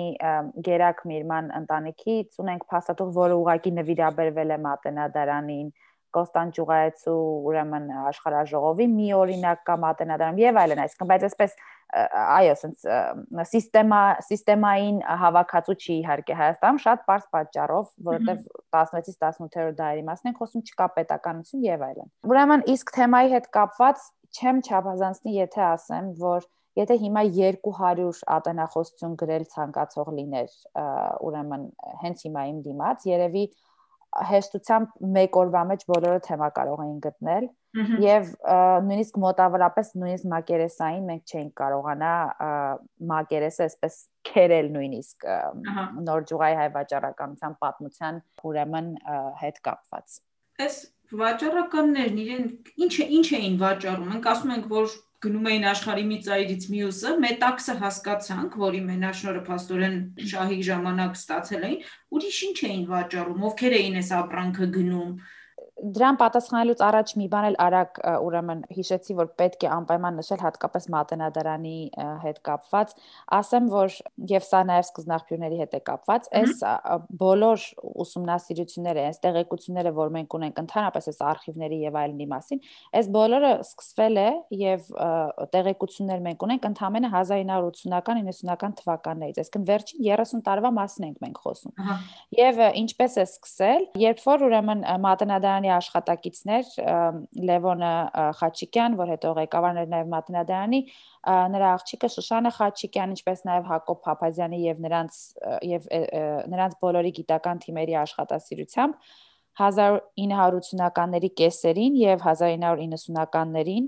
[0.67, 5.69] Գերակ Միրման ընտանիքից ունենք փաստաթուղթ, որը ուղակի նվիրաբերվել է Մատենադարանին,
[6.17, 7.17] Կոստան Ճուղայեցու
[7.51, 12.87] ուրեմն աշխարհաժողովի մի օրինակ կամ Մատենադարան եւ այլն, այսինքն բայց այսպես այո, ասենց
[13.51, 18.41] սիստեմա սիստեմային հավաքածու չի իհարկե Հայաստանում շատ པարս պատճառով, որովհետեւ
[18.77, 24.05] 16-ից 18-րդ դարի մասն ենք խոսում չկա պետականություն եւ այլն։ Ուրեմն իսկ թեմայի հետ կապված
[24.37, 30.57] չեմ չափազանցնի, եթե ասեմ, որ Եթե հիմա 200 ատենախոսություն գրել ցանկացող լիներ,
[31.29, 31.71] ուրեմն
[32.03, 33.45] հենց հիմա իմ դիմաց, երևի
[34.25, 37.47] հեշտությամբ մեկ օրվա մեջ բոլորը թեմա կարող էին գտնել
[38.01, 38.29] եւ
[38.87, 42.13] նույնիսկ մոտավորապես նույնիսկ մակերեսային մենք չէինք կարողանա
[43.13, 43.99] մակերեսը այսպես
[44.31, 45.27] քերել նույնիսկ
[46.07, 48.93] նոր ջուղայի հայ վաճառականության պատմության ուրեմն
[49.43, 50.17] հետ կապված
[50.67, 50.79] այս
[51.21, 52.47] վաճառականներն իրեն
[52.87, 57.75] ինչ ինչ էին վաճառում մենք ասում ենք որ գնում էին աշխարհի մի ծայրից մյուսը, մետաքսը
[57.81, 59.97] հասկացանք, որի մենաշնորը փաստորեն
[60.33, 61.81] շահի ժամանակ ստացել էին,
[62.17, 65.13] ուրիշ ինչ էին վաճառում, ովքեր էին այս ապրանքը գնում,
[65.77, 70.87] դրան պատասխանելուց առաջ մի բան էլ արագ ուրեմն հիշեցի, որ պետք է անպայման նշել հատկապես
[70.95, 71.81] մատենադարանի
[72.23, 72.95] հետ կապված,
[73.37, 73.97] ասեմ, որ
[74.33, 76.65] եւ սա նաեւ սկզբնաղբյուրների հետ է կապված, այս
[77.21, 77.67] բոլոր
[78.07, 82.63] ուսումնասիրությունները, այս տեղեկությունները, որ մենք ունենք ընդհանրապես այս արխիվների եւ այլնի մասին,
[82.97, 84.29] այս բոլորը սկսվել է
[84.65, 84.89] եւ
[85.53, 91.75] տեղեկություններ մենք ունենք ընդամենը 1980-ական 90-ական թվականներից, այսինքն վերջին 30 տարվա մասին ենք մենք խոսում։
[92.37, 96.65] Եվ ինչպես է սկսել, երբ որ ուրեմն մատենադարանի Մատենադարանի աշխատակիցներ
[97.49, 97.93] Լևոնը
[98.39, 100.81] Խաչիկյան, որ հետո ղեկավարն էր նաև Մատենադարանի,
[101.55, 105.13] նրա աղջիկը Շուշանը Խաչիկյան, ինչպես նաև Հակոբ Փափազյանի եւ նրանց
[105.71, 105.89] եւ
[106.53, 108.93] նրանց բոլորի գիտական թիմերի աշխատասիրությամբ
[109.57, 113.87] 1980-ականների կեսերին եւ 1990-ականներին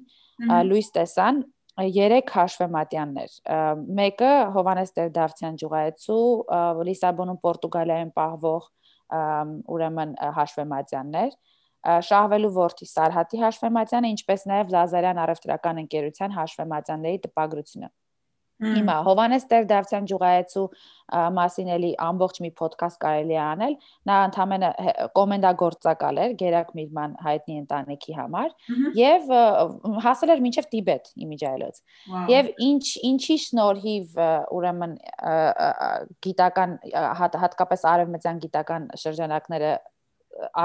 [0.69, 1.37] լույս տեսան
[1.79, 3.35] երեք հաշվեմատյաններ։
[3.99, 6.25] Մեկը Հովանես Տեր-Դավթյան ջուղայեցու
[6.89, 8.67] Լիսաբոնում Պորտուգալիայում պահվող
[9.09, 11.37] ուրեմն հաշվեմատյաններ,
[11.87, 17.91] շահվելու ворթի Սարհատի հաշվեմատյանը, ինչպես նաև Լազարյան առևտրական ընկերության հաշվեմատյանների տպագրությունը։
[18.59, 20.63] Հիմա Հովանես Տերդավցյան Ջուղայեցու
[21.37, 23.75] մասին էլի ամբողջ մի ոդքաստ կարելի է անել։
[24.11, 24.71] Նա ընդամենը
[25.19, 28.49] կոմենդագործակալ էր Գերակ Միրման հայտնի ընտանիքի համար
[28.99, 29.31] եւ
[30.09, 31.79] հասել էր մինչեւ Տիբետ իմիջայելոց։
[32.35, 34.19] Եվ ինչ ինչի շնորհիվ
[34.59, 34.97] ուրեմն
[36.27, 36.75] գիտական
[37.23, 39.73] հատկապես արևմտյան գիտական շրջանակները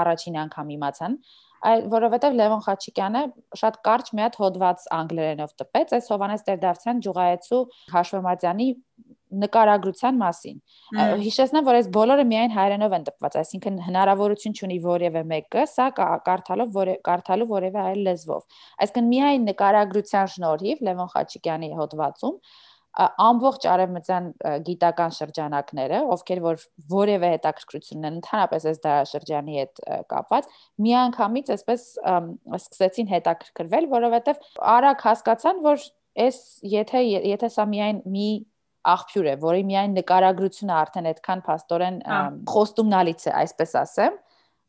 [0.00, 1.16] առաջին անգամ իմացան,
[1.64, 3.20] այլ որովհետև Լևոն Խաչիկյանը
[3.60, 7.60] շատ կարճ մի հատ հոդված անգլերենով տպեց այս Հովանես Տեր-Դավթյան ջուղայեցու
[7.94, 8.68] Հաշվեմատյանի
[9.34, 10.58] նկարագրության մասին։
[11.24, 15.86] Հիշեցնեմ, որ այս բոլորը միայն հայերենով են տպված, այսինքն հնարավորություն չունի որևէ մեկը սա
[16.28, 22.38] կարդալով որե կարդալու որևէ այլ լեզվով։ Այսինքն միայն նկարագրության շնորհիվ Լևոն Խաչիկյանի հոդվածում
[22.94, 24.26] ամբողջ արևմտյան
[24.68, 30.48] գիտական շրջանակները, ովքեր որ որևէ հետաքրքրություն ունեն ընդհանրապես այս դարաշրջանի հետ կապված,
[30.86, 31.86] միանգամից այսպես
[32.60, 35.86] սկսեցին հետաքրքրվել, որովհետև արագ հասկացան, որ
[36.24, 36.40] այս
[36.74, 37.04] եթե
[37.34, 38.28] եթե սա միայն մի
[38.94, 41.96] աղբյուր է, որի միայն նկարագրությունը արդեն այդքան փաստորեն
[42.52, 44.18] խոստումնալից է, այսպես ասեմ,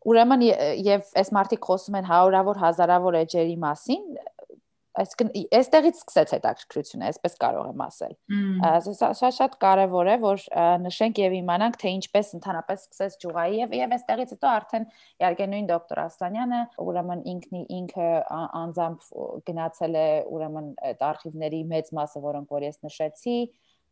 [0.06, 0.46] ուրեմն
[0.86, 4.04] եւ այս մարդիկ խոսում են հարյուրավոր հազարավոր էջերի մասին,
[5.02, 5.30] այսինքն
[5.60, 8.14] այստեղից սկսեց հետաքրքրությունը, այսպես կարող եմ ասել։
[9.20, 10.46] շատ շատ կարևոր է, որ
[10.86, 14.88] նշենք եւ իմանանք, թե ինչպես ընդհանրապես սկսեց ջուղայի եւ եւ այստեղից հետո արդեն
[15.26, 18.10] իհարկե նույն դոկտոր Աստանյանը, ուրեմն ինքնի ինքը
[18.64, 19.06] անձամբ
[19.52, 23.38] գնացել է ուրեմն այդ արխիվների մեծ մասը, որոնք որ ես նշեցի,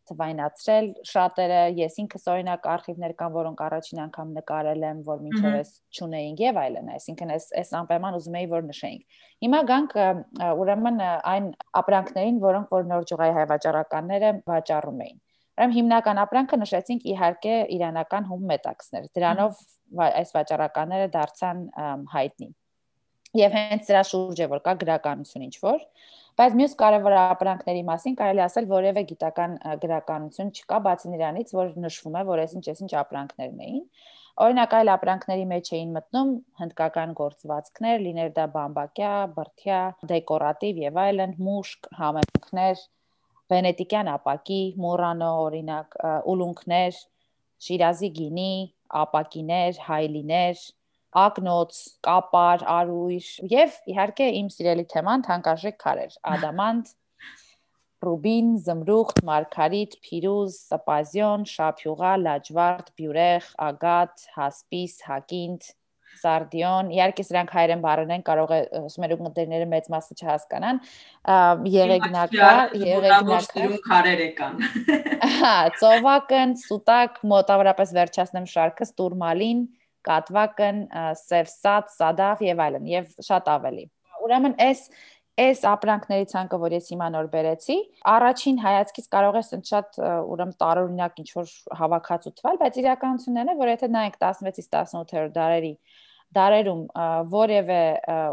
[0.10, 5.74] թվայնացրել շատերը ես ինքս օրինակ արխիվներ կան որոնք առաջին անգամ նկարել եմ որ մինչև էս
[5.98, 9.96] ճունեինք եւ այլն այսինքն էս էս անպայման ուզում էի որ նշեինք հիմա գանք
[10.64, 11.52] ուրեմն այն
[11.84, 15.22] ապրանքներին որոնք որ նոր ջուղայի հայ վաճառականները վաճառում էին
[15.54, 19.60] Ուրեմն հիմնական ապրանքը նշեցինք իհարկե իրանական հում մետաքսներ դրանով
[20.08, 21.60] այս վաճառականները դարձան
[22.14, 22.48] հայտնի
[23.38, 25.86] եւ հենց դրա շուրջ է որ կա գրականություն ինչ որ
[26.40, 29.52] բայց մյուս կարևոր ապրանքների մասին կարելի ասել որևէ գիտական
[29.84, 33.84] գրականություն չկա բացի նրանից որ նշվում է որ այսինչ այսինչ ապրանքներն էին
[34.46, 36.32] օրինակ այլ ապրանքների մեջ էին մտնում
[36.64, 39.82] հնդկական գործվածքներ լիներ դա բամբակյա բրթյա
[40.14, 42.84] դեկորատիվ եւ այլն մուշկ համեմունքներ
[43.54, 45.98] վենետիկյան ապակի մորանո օրինակ
[46.34, 47.02] ուլունքներ
[47.68, 48.54] շիրազի գինի
[49.04, 50.66] ապակիներ հայլիներ
[51.24, 56.92] ակնոց, կապար, արույր եւ իհարկե իմ սիրելի թեման թանկարժեք քարեր՝ ադամանտ,
[58.04, 65.70] ռուբին, զմրուխտ, մարգարիտ, փիրուզ, տոպազիոն, շափյուղա, լաջվարդ, բյուրեղ, ագատ, հասպիս, հակինդ,
[66.24, 68.60] սարդիոն, իհարկե սրանք հայերեն բառեր են, կարող է
[69.04, 70.82] մեր ուղդերները մեծ մասը չհասկանան։
[71.74, 72.52] Եղեգնակա,
[72.84, 74.62] եղեգնակա քարերը կան։
[75.38, 79.64] Հա, ծովակն, սուտակ, մոտավորապես վերջացնեմ շարքը, ստուրմալին,
[80.08, 80.86] կատվակն,
[81.24, 83.86] սևսատ, սադավ եւ այլն եւ շատ ավելի։
[84.24, 84.88] Ուրեմն այս
[85.44, 87.78] այս ապրանքների ցանկը, որ ես հիմա նոր բերեցի,
[88.12, 89.98] առաջին հայացքից կարող է շատ
[90.34, 95.74] ուրեմն տարօրինակ ինչ որ հավաքածու թվալ, բայց իրականությունն է, որ եթե նայենք 16-ից 18-րդ դարերի
[96.34, 96.82] դարերում
[97.30, 97.82] որևէ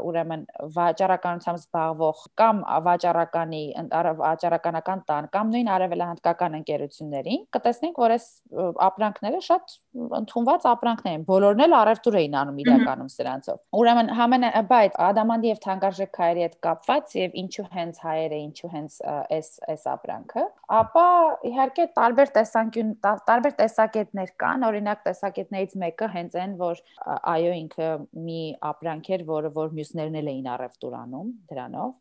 [0.08, 0.44] ուրեմն
[0.76, 3.62] վաճառականությամբ զբաղվող կամ վաճառականի
[4.20, 8.28] վաճառականական տան կամ նույն արևելահնդկական ընկերություններին կտեսնենք որ այս
[8.88, 9.76] ապրանքները շատ
[10.20, 15.62] ընդունված ապրանքներ են բոլորն էլ առևտուր էին անում իրականում սրանցով ուրեմն համենա բայց ադամանդի եւ
[15.64, 20.44] թանկարժեք քայրի հետ կապված եւ ինչու հենց հայերը ինչու հենց այս այս ապրանքը
[20.80, 21.06] ապա
[21.50, 22.92] իհարկե տարբեր տեսանկյուն
[23.30, 27.90] տարբեր տեսակետներ կան օրինակ տեսակետներից մեկը հենց այն որ այո ինքը
[28.26, 31.92] մի ապրանք էր, որը որ մյուսներն էլ էին առևտուրանում դրանով։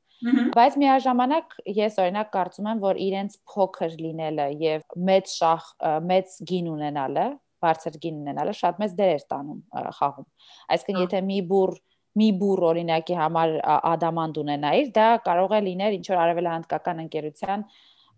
[0.56, 5.70] Բայց միաժամանակ ես օրինակ կարծում եմ, որ իրենց փոքր լինելը եւ մեծ շախ
[6.10, 7.28] մեծ գին ունենալը,
[7.66, 9.62] բարձր գին ունենալը շատ մեծ դեր էր տանում
[10.00, 10.28] խաղում։
[10.76, 11.74] Այսինքն եթե մի բուր
[12.20, 13.52] մի բուր օրինակի համար
[13.94, 17.66] ադամանդ ունենայիր, դա կարող է լիներ ինչ որ արևելահնդկական ընկերության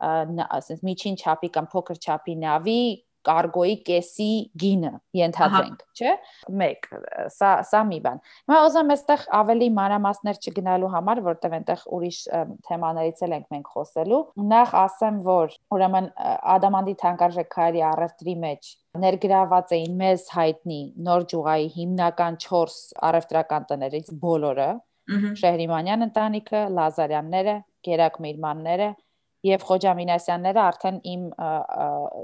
[0.01, 2.83] ասես միջին չափի կամ փոքր չափի նավի
[3.27, 4.29] կարգոյի կեսի
[4.61, 6.13] գինը ենթադրենք, չէ՞։
[6.51, 6.87] 1
[7.35, 12.19] սա սա մի բան։ Հիմա ուզում այստեղ ավելի մանրամասներ չգնալու համար, որտեղ այնտեղ ուրիշ
[12.67, 16.07] թեմաներից էլ ենք մենք խոսելու, նախ ասեմ, որ ուրեմն
[16.55, 22.79] Ադամանդի թանկարժեք քայլի առևտրի մեջ ներգրաված էին մեզ հայտնի Նոր ջուղայի հիմնական 4
[23.11, 24.71] առևտրական տներից բոլորը,
[25.11, 27.55] Շեհրիմանյան ընտանիքը, Լազարյանները,
[27.87, 28.89] Գերակ Միրմանները,
[29.45, 31.21] եւ Խոջամինասյանները արդեն իմ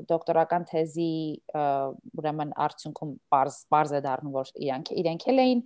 [0.09, 1.09] դոկտորական թեզի
[2.21, 5.63] ուրեմն արդյունքում բարձ բարձ է դառնում որ իրանք իրենք էլ էին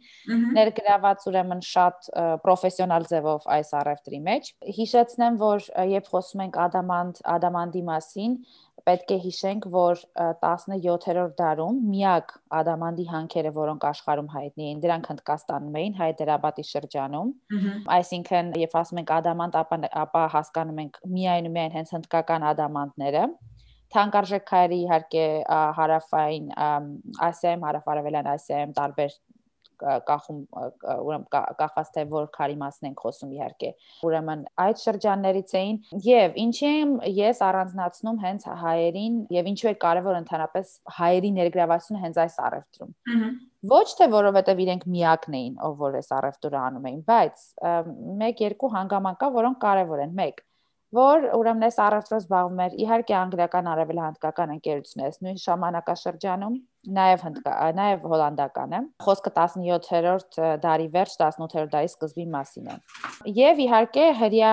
[0.58, 2.10] ներգրաված ուրեմն շատ
[2.46, 8.38] պրոֆեսիոնալ ձևով այս առևտրի մեջ հիշեցնեմ որ երբ խոսում ենք ադամանդ ադամանդի մասին
[8.88, 10.02] պետք է հիշենք, որ
[10.41, 17.32] 17-րդ դարում միակ ադամանդի հանքերը, որոնք աշխարհում հայտնի էին, դրանք Հնդկաստանում էին, Հայդերաբադի շրջանում։
[17.98, 23.26] Այսինքն, երբ ասում ենք ադամանդ, ապա ապա հասկանում ենք միայն ու միայն հենց հնդկական ադամանդները
[23.91, 25.24] թանկարժեք քայլի իհարկե
[25.78, 26.46] հարավային
[27.28, 29.15] Ասիայում, հարավարևելյան Ասիայում տարբեր
[30.08, 30.39] կախում
[30.91, 33.72] ուրեմն կախված թե որ քարի մասն ենք խոսում իհարկե
[34.08, 40.20] ուրեմն այդ շրջաններից էին եւ ինչի եմ ես առանձնացնում հենց հայերին եւ ինչու է կարեւոր
[40.22, 42.94] ընդհանրապես հայերի ներգրավությունը հենց այս առևտրում
[43.72, 47.44] ոչ թե որովհետեւ իրենք միակն էին ով որ այս առևտուրը անում էին բայց
[48.22, 50.41] մեկ երկու հանգաման կա որոնք կարեւոր են մեկ
[50.96, 56.58] որ ուրեմն այս առևտրով զբաղվում էր իհարկե անգլիական արևելհնդկական ընկերությունից նույն ժամանակաշրջանում
[56.98, 62.80] նաև հնդկա նաև հոլանդական է խոսքը 17-րդ դարի վերջ 18-րդ դարի սկզբի մասին է
[63.40, 64.52] եւ իհարկե հрья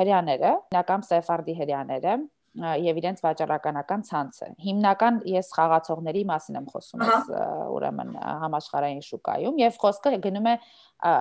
[0.00, 2.18] հрьяները հիմնական սեֆարդի հрьяները
[2.58, 7.28] եւ իրենց վաճառականական ցանցը։ Հիմնական ես խաղացողների մասին եմ խոսում, ես
[7.76, 10.54] ուրեմն համաշխարհային շուկայում եւ խոսքը գնում է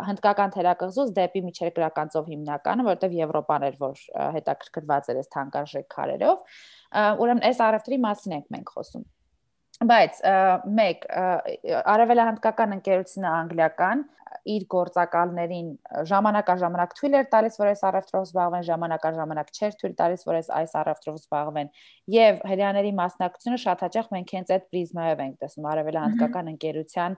[0.07, 4.01] հնդկական թերակղզուց դեպի միջերկրական ծով հիմնականը, որովհետև Եվրոպան էր, որ
[4.37, 6.57] հետաքրքրված էր այս թանկարժեք քարերով։
[7.21, 9.05] Ուրեմն այս առևտրի մասին ենք մենք խոսում
[9.85, 10.21] բայց
[10.77, 11.03] մեկ
[11.93, 14.05] արևելահնդկական ընկերությունը անգլիական
[14.47, 15.67] իր գործակալներին
[16.09, 21.19] ժամանակաժամանակ թույլ էր տալիս, որ այս առևտրով զբաղվեն, ժամանակաժամանակ չէր թույլ տալիս, որ այս առևտրով
[21.21, 21.71] զբաղվեն։
[22.15, 27.17] Եվ հрьяաների մասնակցությունը շատ հաճախ մենք հենց այդ պրիզմայով ենք տեսնում արևելահնդկական ընկերության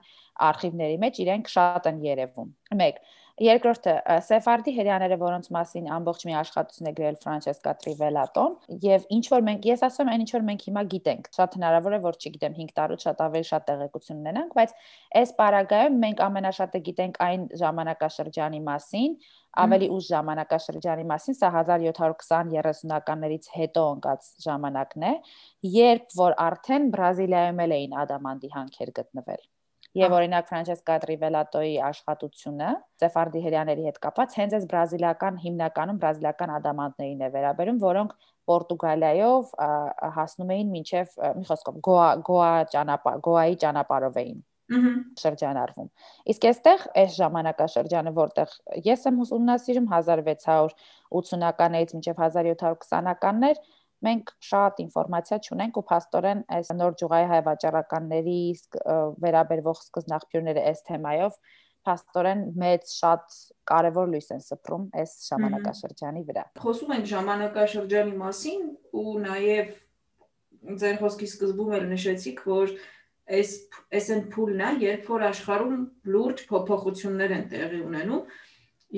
[0.50, 3.02] արխիվների մեջ, իրենք շատ են երևում։ 1
[3.40, 3.92] Երկրորդը
[4.26, 9.68] Սեֆարդի հրեաները, որոնց մասին ամբողջ մի աշխատություն է գրել Ֆրանչեսկա Տրիվելատոն, եւ ինչ որ մենք
[9.70, 12.74] ես ասում եմ, այն ինչ որ մենք հիմա գիտենք, շատ հնարավոր է որ չգիտեմ 5
[12.76, 14.74] տարուց շատ ավելի շատ տեղեկություն ունենանք, բայց
[15.20, 19.14] այս պարագայում մենք ամենաշատը գիտենք այն ժամանակաշրջանի մասին,
[19.64, 25.14] ավելի ուշ ժամանակաշրջանի մասին, սա 1720-30-ականներից հետո ընկած ժամանակն է,
[25.80, 29.42] երբ որ արդեն Բրազիլիայում էլ էին ադամանդի հանքեր գտնվել։
[29.98, 32.66] Եվ օրինակ Ֆրանչեսկա Տրիվելատոյի աշխատությունը
[33.02, 38.12] Սեֆարդի հрьяաների հետ կապված հենց այս բրազիլական հիմնականում բրազիլական ադամանդներին է վերաբերում, որոնք
[38.50, 39.50] Պորտուգալիայով
[40.20, 44.38] հասնում էին մինչև մի խոսքով Գոա Գոա ճանապարհ Գոայի ճանապարհով էին
[45.18, 45.88] շրջանառվում։
[46.30, 48.52] Իսկ այստեղ այս ժամանակաշրջանը, որտեղ
[48.86, 53.58] ես եմ ուսումնասիրում 1680-ականներից մինչև 1720-ականներ,
[54.06, 58.38] մենք շատ ինֆորմացիա չունենք ու փաստորեն այս նոր ջուղայի հայ վաճառականների
[59.24, 61.36] վերաբերվող սկզբնաղբյուրները այս թեմայով
[61.88, 63.36] փաստորեն մեծ շատ
[63.70, 68.64] կարևոր լույս են սփռում այս ժամանակաշրջանի վրա։ Խոսում ենք ժամանակաշրջանի մասին
[69.00, 69.70] ու նաև
[70.80, 72.74] ձեր խոսքի սկզբում էլ նշեցիք, որ
[73.30, 73.52] այս
[73.96, 75.84] այս այն փուլն է, երբ որ աշխարհում
[76.14, 78.22] լուրջ փոփոխություններ են տեղի ունենում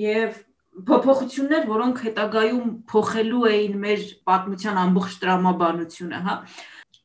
[0.03, 0.41] եւ
[0.87, 6.35] փոփոխություններ, որոնք հետագայում փոխելու էին մեր պատմության ամբողջ տրամաբանությունը, հա։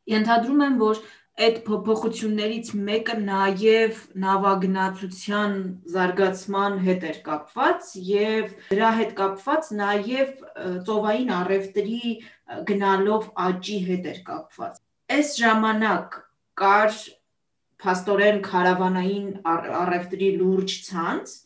[0.09, 1.03] Ենթադրում եմ, որ
[1.39, 5.53] այդ փոփոխություններից մեկը նաև նավագնացության
[5.95, 10.33] զարգացման հետ էր կապված եւ դրա հետ կապված նաև
[10.89, 12.01] ծովային առևտրի
[12.73, 14.81] գնալով աճի հետ էր կապված։
[15.19, 16.19] Այս ժամանակ
[16.59, 16.99] կար
[17.85, 21.37] փաստորեն քարավանային առևտրի լուրջ ցանց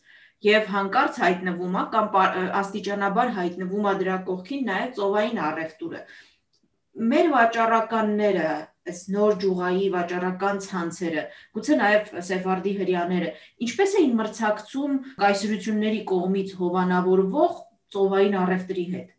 [0.43, 2.07] եւ հանկարծ հայտնվում է կամ
[2.59, 6.01] աստիճանաբար հայտնվում է դրա կողքին նաեւ ծովային առևտուրը։
[7.13, 8.49] Մեր վաճառականները
[8.83, 11.21] այս նոր ջուղայի վաճառական ցանցերը,
[11.55, 13.29] գուցե նաև Սեֆարդի հрьяաները,
[13.65, 17.55] ինչպես էին մրցակցում կայսրությունների կողմից հովանավորվող
[17.95, 19.13] ծովային առևտրի հետ։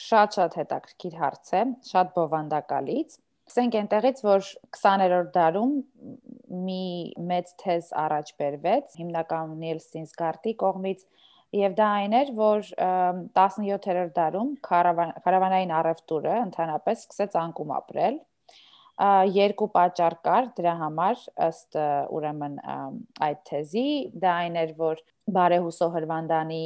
[0.00, 3.16] Շատ-շատ հետաքրքիր հարց է, շատ բովանդակալից։
[3.50, 4.44] Ասենք այնտեղից, որ
[4.76, 5.72] 20-րդ դարում
[6.50, 6.84] մի
[7.30, 11.04] մեծ թեզ առաջ բերվեց հիմնական Նիլսին Սկարտի կողմից
[11.60, 12.66] եւ դա այն էր, որ
[13.36, 18.20] 17-րդ դարում քարավանային առևտուրը ընդհանրապես սկսեց անկում ապրել
[19.32, 21.78] երկու պատճառ կար դրա համար ըստ
[22.16, 22.58] ուրեմն
[23.26, 23.86] այդ թեզի
[24.20, 26.62] դա այն էր որ Բարեհուսո Հրվանդանի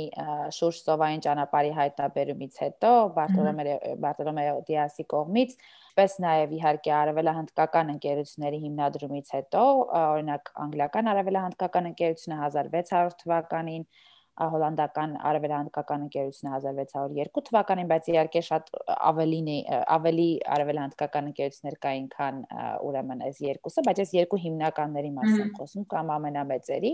[0.57, 5.57] շուրջ սովային ճանապարհի հայտնաբերումից հետո Բարտոլոմե Բարտոլոմեո Դիասի կողմից
[5.99, 9.63] պես նաև իհարկե արևելահնդկական ընկերությունների հիմնադրումից հետո
[10.01, 13.87] օրինակ անգլիական արևելահնդկական ընկերությունը 1600 թվականին
[14.35, 18.73] հոլանդական արևելահնդկական ընկերությունը 1602 թվականին, բայց իհարկե շատ
[19.11, 19.59] ավելին է
[19.95, 20.27] ավելի
[20.57, 22.41] արևելահնդկական ընկերություններ կային, քան
[22.89, 26.93] ուրեմն այս երկուսը, բայց այս երկու հիմնականների մասին խոսում կամ ամենամեծերի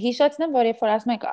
[0.00, 1.24] հիշեցնեմ, որ երբ որ ասում ենք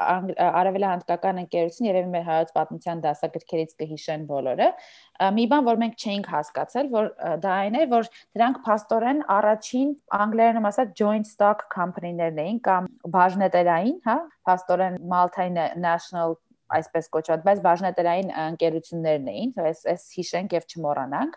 [0.48, 4.68] արևելահնդկական ընկերություն, երևի մեր հայոց պատմության դասագրքերից կհիշեն բոլորը,
[5.38, 7.10] մի բան, որ մենք չէինք հասկացել, որ
[7.46, 9.90] դա այն է, որ դրանք փաստորեն առաջին
[10.20, 14.18] անգլերենում ասած joint stock company-ներն էին կամ բաժնետերային, հա,
[14.50, 15.50] փաստորեն Malta
[15.82, 16.38] National
[16.72, 21.36] այսպես կոչված, բայց բաժնետերային ընկերություններն էին, այս այս հիշենք եւ չմոռանանք,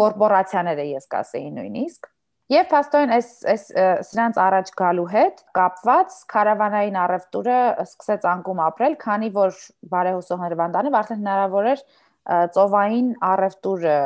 [0.00, 2.10] կորպորացիաները ես կասեի նույնիսկ
[2.52, 3.62] Եվ փաստորեն այս այս
[4.04, 9.54] սրանց առաջ գալու հետ կապված քարավանային առևտուրը սկսեց անկում ապրել, քանի որ
[9.94, 11.84] բարեհուսո հրվանդանը արդեն հնարավոր էր
[12.24, 13.96] ծովային առևտուրը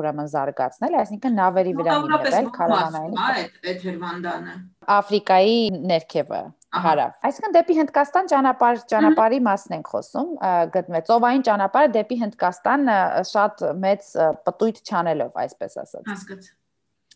[0.00, 4.56] ուրեմն զարգացնել, այսինքն նավերի վրա հիմնվել քարավանային։ Այդ այդ հրվանդանը
[4.96, 5.60] Աֆրիկայի
[5.92, 6.42] ներքևը
[6.84, 10.34] հարավ։ Այսինքն դեպի Հնդկաստան ճանապարհ ճանապարհի մասն ենք խոսում,
[10.74, 12.92] գտնվեց ծովային ճանապարհը դեպի Հնդկաստան
[13.30, 14.12] շատ մեծ
[14.48, 16.52] պտույտ չանելով, այսպես ասած։ Հասկացա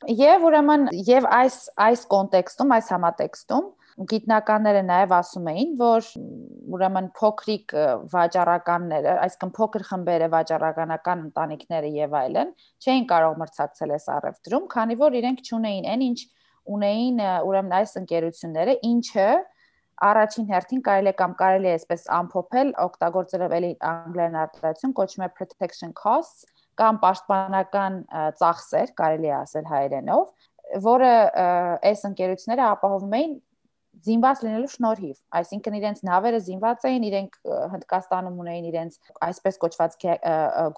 [0.07, 3.65] Եվ ուրեմն եւ այս այս կոնտեքստում, այս համատեքստում
[3.99, 6.11] գիտնականները նաև ասում էին, որ
[6.77, 7.75] ուրեմն փոքրիկ
[8.13, 15.19] վաճառականները, այսինքն փոքր խմբերը, վաճառականական ընտանիքները եւ այլն, չէին կարող մրցակցել այս առևտրում, քանի որ
[15.19, 16.21] իրենք ճունեին այն ինչ
[16.79, 19.29] ունեին ուրեմն այս ընկերությունները, ինչը
[19.99, 25.31] առաջին հերթին կարելի է կամ կարելի է այսպես ամփոփել օգտագործելով էլի անգլերեն արտադրություն կոչվում է
[25.39, 26.47] protection costs
[26.79, 27.99] կամ պաշտպանական
[28.39, 30.25] ծախսեր, կարելի է ասել հայերենով,
[30.85, 31.13] որը
[31.89, 33.37] այս ընկերությունները ապահովում էին
[34.09, 37.39] զինված լինելու շնորհիվ, այսինքն իրենց նավերը զինված էին, իրենք
[37.73, 39.97] Հնդկաստանում ունեին իրենց այսպես կոչված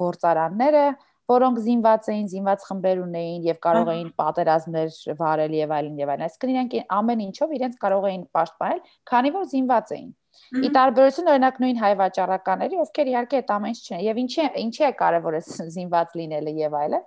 [0.01, 0.85] գործարանները,
[1.31, 6.25] որոնք զինված էին, զինված խմբեր ունեին եւ կարող էին պատերազմներ վարել եւ այլն եւ այլն։
[6.27, 8.81] Այսինքն իրենք ամեն ինչով իրենց կարող էին պաշտպանել,
[9.11, 10.09] քանի որ զինված էին։
[10.51, 14.87] Ի տարբերություն օրինակ նույն հայ վաճառականների, ովքեր իհարկե այդ ամեն ինչ չեն։ Եվ ինչի ինչի
[14.89, 17.01] է կարևոր է զինված լինելը եւ այլը,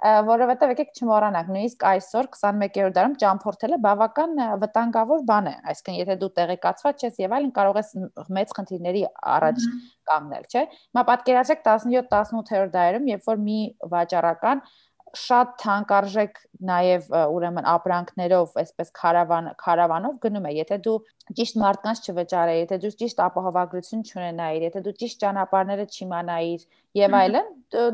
[0.00, 6.30] որովհետեւ եկեք չմոռանանք, նույնիսկ այսօր 21-րդ դարում ճամփորդելը բավական վտանգավոր բան է։ Այսինքն, եթե դու
[6.40, 7.90] տեղեկացված ես եւ այլն, կարող ես
[8.36, 9.02] մեծ խնդիրների
[9.36, 9.66] առաջ
[10.10, 13.58] կանգնել, չէ՞։ Հիմա պատկերացրեք 17-18-րդ դարերում, երբ որ մի
[13.92, 14.64] վաճառական
[15.18, 16.36] շատ թանկարժեք
[16.70, 20.98] նաև ուրեմն ապրանքներով, այսպես քարավան քարավանով գնում է, եթե դու
[21.40, 26.68] ճիշտ մարդկանց չվճարեի, եթե դու ճիշտ ապահովագրություն չունենայիր, եթե դու ճիշտ ճանապարհները չիմանայիր
[27.00, 27.50] եւ այլն,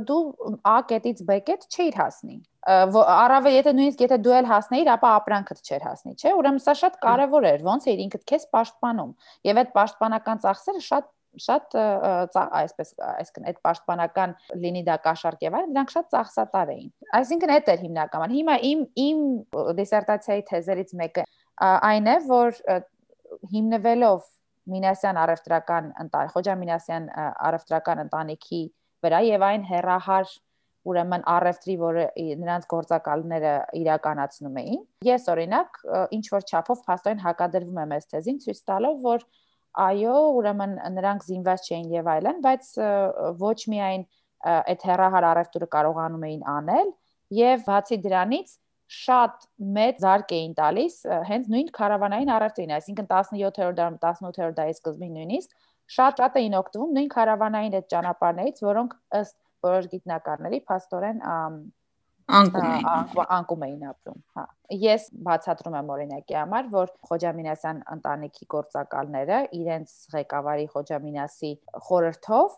[0.08, 0.20] դու
[0.66, 5.60] A կետից B կետ չէիր հասնի առավել եթե նույնիսկ եթե դու էլ հասնեիր, ապա ապրանքդ
[5.62, 9.12] չէր հասնի, չէ՞։ Ուրեմն սա շատ կարևոր էր, ոնց էր ինքդ քեզ պաշտպանում։
[9.46, 11.06] Եվ այդ պաշտպանական ծախսերը շատ
[11.44, 11.76] շատ
[12.60, 17.70] այսպես այսինքն այդ պաշտպանական լինի դա կաշառք եւ այլն դրանք շատ ծախսատար էին այսինքն այդ
[17.74, 19.20] էր հիմնականում հիմա իմ իմ
[19.80, 21.26] դիսերտացիայի թեզերից մեկը
[21.66, 22.58] այն է որ
[23.52, 24.32] հիմնվելով
[24.66, 27.04] Մինասյան առևտրական ընտանիք Խոջա Մինասյան
[27.48, 28.62] առևտրական ընտանիքի
[29.06, 30.32] վրա եւ այն հերահար
[30.86, 32.04] ուրեմն առևտրի, որը
[32.42, 35.80] նրանց գործակալները իրականացնում էին։ Ես օրինակ
[36.16, 39.26] ինչ որ չափով փաստորեն հակադրվում եմ այս թեզին, ցույց տալով, որ
[39.76, 42.70] այո, ուրեմն նրանք զինված չէին եւ այլն, բայց
[43.42, 44.06] ոչ միայն
[44.56, 46.92] այդ հերահար առևտուրը կարողանում էին անել
[47.36, 48.54] եւ բացի դրանից
[48.96, 49.46] շատ
[49.76, 50.98] մեծ զարգ էին տալիս
[51.30, 55.56] հենց նույն կարավանային առևտրին, այսինքն 17-րդ դարում, 18-րդ դարի սկզբին նույնիսկ
[55.96, 61.20] շատ շատ էին օգտվում նույն կարավանային այդ ճանապարհներից, որոնք ըստ որոշ գիտնականների փաստորեն
[62.26, 64.44] անկում էին անկում էին ապրում, հա։
[64.82, 71.52] Ես բացատրում եմ օրինակի համար, որ Խոջամինասյան ընտանիքի գործակալները իրենց ղեկավարի Խոջամինասի
[71.86, 72.56] խորհրդով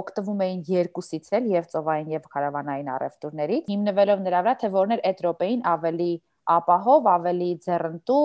[0.00, 5.04] օգտվում էին երկուսից էլ եւ ծովային եւ քարավանային առևտուրներից հիմնվելով նրա վրա թե որն էր
[5.10, 6.10] էտրոպեին ավելի
[6.60, 8.24] ապահով, ավելի ձեռնտու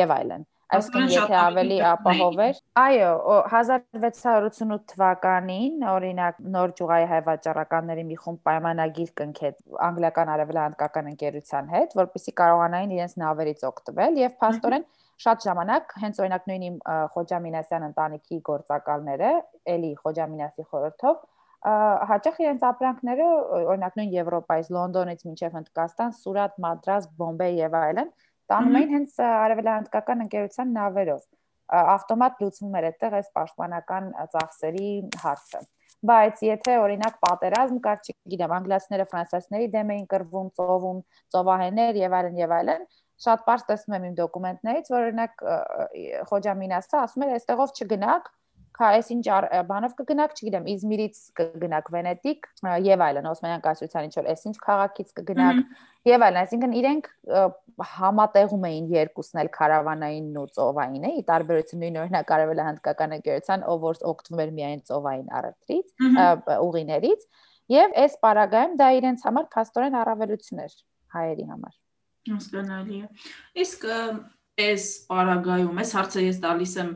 [0.00, 3.10] եւ այլն Այսինքն եթե ավելի ապահով էր, այո,
[3.54, 11.94] 1688 թվականին օրինակ նոր ճյուղայի հայ վաճառականների մի խումբ պայմանագիր կնքեց անգլիական արևելահնդկական ընկերության հետ,
[12.02, 14.88] որպեսզի կարողանային իրենց նավերից օգտվել եւ փաստորեն
[15.22, 16.76] շատ ժամանակ հենց օրինակ նույն իմ
[17.14, 19.30] Խոջամինասյան ընտանիքի գործակալները,
[19.76, 21.24] էլի Խոջամինասի խորհրդով
[22.10, 23.28] հաճախ իրենց ապրանքները
[23.72, 28.12] օրինակ նույն Եվրոպայից Լոնդոնից մինչև Հնդկաստան, Սուրատ, Մադրաս, Բոմբեյ եւ այլն
[28.52, 31.24] տանում էին հենց արևելահնդկական ընկերության նավերով
[31.96, 34.90] ավտոմատ լուծվում էր այդտեղ այս պաշտպանական ծախսերի
[35.22, 35.62] հարցը
[36.06, 40.98] բայց եթե օրինակ պատերազմ կար, չգիտեմ, անգլիացիները ֆրանսիացիների դեմ էին կռվում, ծովում,
[41.34, 42.84] ծովահեներ եւ այլն եւ այլն,
[43.26, 45.44] շատ པարզ տեսնում եմ իմ դոկումենտներից, որ օրինակ
[46.30, 48.28] Խոջամինասը ասում էր, այստեղով չգնաք,
[48.76, 49.24] քա այսինչ
[49.70, 52.48] բանով կգնաք, չգիտեմ, Իզմիրից կգնաք Վենետիկ
[52.86, 55.62] եւ այլն, Օսմանյան կայսրության ինչ որ այսինչ քաղաքից կգնաք
[56.06, 57.10] եւ այլն, այսինքն իրենք
[57.96, 63.82] համատեղում էին երկուսն էլ քարավանային ու ծովային, ի տարբերություն նույն օրինակ արևելա հնդկական ընկերության, ով
[63.86, 65.96] որ օգտվում էր միայն ծովային առևտրից,
[66.66, 67.26] ուղիներից
[67.72, 70.74] եւ այս պարագայում դա իրենց համար փաստորեն առավելություն էր
[71.16, 71.74] հայերի համար
[72.30, 73.08] հասկանալի է
[73.64, 73.86] իսկ
[74.66, 76.92] այս պարագայում այս հարցը ես տալիս եմ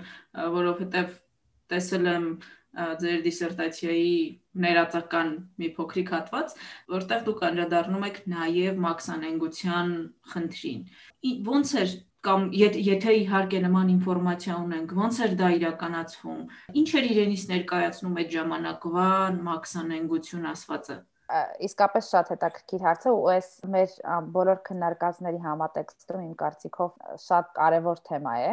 [0.56, 1.10] որովհետեւ
[1.70, 2.26] տեսել եմ
[2.70, 4.12] ձեր դիսերտացիայի
[4.64, 6.52] ներածական մի փոքրիկ հատված,
[6.94, 9.90] որտեղ դուք անդրադառնում եք նաև մաքսանենգության
[10.34, 10.84] խնդրին։
[11.50, 16.40] Ոնց էր կամ եթե իհարկե նման ինֆորմացիա ունենք, ոնց էր դա իրականացվում։
[16.80, 19.06] Ինչ էր իրենից ներկայացնում այդ ժամանակվա
[19.50, 20.98] մաքսանենգություն ասվածը
[21.66, 23.92] իսկապես շատ հետաքրքիր հարց է ու այս մեր
[24.34, 28.50] բոլոր քննարկածների համատեքստում իմ կարծիքով շատ կարևոր թեմա է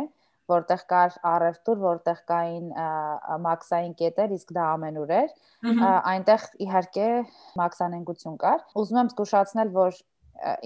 [0.51, 2.67] որտեղ կար առևտուր, որտեղ կային
[3.45, 5.33] մաքսային կետեր, իսկ դա ամենուր էր։
[6.11, 7.07] Այնտեղ իհարկե
[7.61, 10.01] մաքսանենգություն կար։ Ուզում եմ զգուշացնել, որ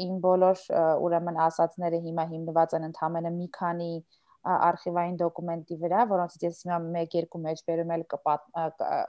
[0.05, 0.63] իմ բոլոր
[1.05, 3.91] ուրեմն ասացները հիմա հիմնված են ընդհանրապես մի քանի
[4.41, 8.05] արխիվային դոկումենտի վրա, որոնցից ես հիմա 1-2 մեջ վերում էլ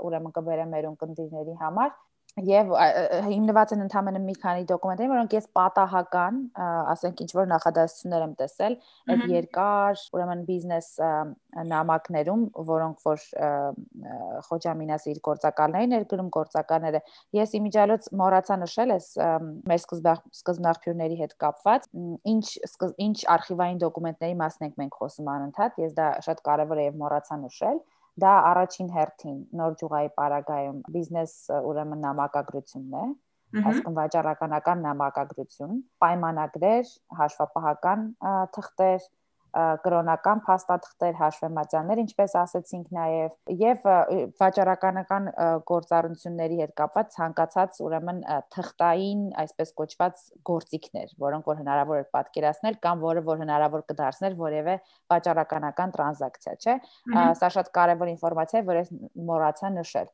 [0.07, 1.95] ուրեմն կբերեմ մեր ունկնդիրների համար
[2.41, 2.71] եւ
[3.29, 6.39] հիմնված են ընդհանրապես մի քանի դոկումենտներ, որոնք ես պատահական,
[6.93, 8.77] ասենք ինչ որ նախադասություններ եմ տեսել
[9.13, 10.89] այդ երկար, ուրեմն բիզնես
[11.73, 13.27] նամակներում, որոնք որ
[14.49, 17.03] Խոջամինասը իր գործակալներին էր գրում գործակալները։
[17.37, 19.09] Ես իմիջիալոց մոռացա նշել ես
[19.69, 21.89] մեր սկզբնաղբյուրների հետ կապված,
[22.33, 22.47] ինչ
[22.97, 27.45] ինչ արխիվային դոկումենտների մասն ենք մենք խոսում անընդհատ, ես դա շատ կարևոր է եւ մոռացա
[27.45, 27.83] նշել
[28.21, 31.37] Դա առաջին հերթին նոր ջուղայի պարագայում բիզնես
[31.69, 33.05] ուրեմն նամակագրությունն է,
[33.63, 38.05] այսինքն վաճառականական նամակագրություն, պայմանագրեր, հաշվապահական
[38.57, 39.09] թղթեր,
[39.53, 43.89] կրոնական փաստաթղթեր, հաշվեմատյաններ, ինչպես ասացինք նաև, եւ
[44.41, 45.29] վաճառականական
[45.69, 48.23] գործառույթությունների հետ կապված ցանկացած ուրեմն
[48.57, 54.79] թղթային, այսպես կոչված գործիքներ, որոնք որ հնարավոր է պատկերացնել կամ որը որ հնարավոր կդարձներ որևէ
[55.13, 56.79] վաճառականական տրանզակցիա, չէ։
[57.43, 58.93] Սա շատ կարևոր ինֆորմացիա է, որ ես
[59.29, 60.13] մոռացա նշել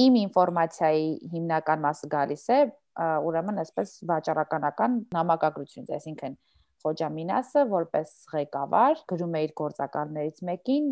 [0.00, 2.58] իմ ինֆորմացիայի հիմնական մասը գալիս է
[3.00, 6.36] ուրեմն այսպես վաճառականական նամակագրությունից, այսինքն
[6.80, 10.86] Խոջամինասը որպես ղեկավար գրում է իր գործակալներից մեկին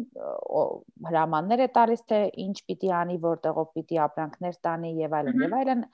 [1.09, 5.87] հրամաններ է տալիս թե ինչ պիտի անի, որտեղով պիտի ապրանքներ տանի եւ այլն եւ այլն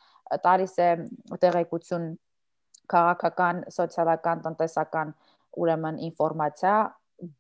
[0.48, 0.90] տալիս է
[1.44, 2.10] տեղեկություն
[2.94, 5.14] քաղաքական, սոցիալական, տնտեսական
[5.62, 6.76] ուրեմն ինֆորմացիա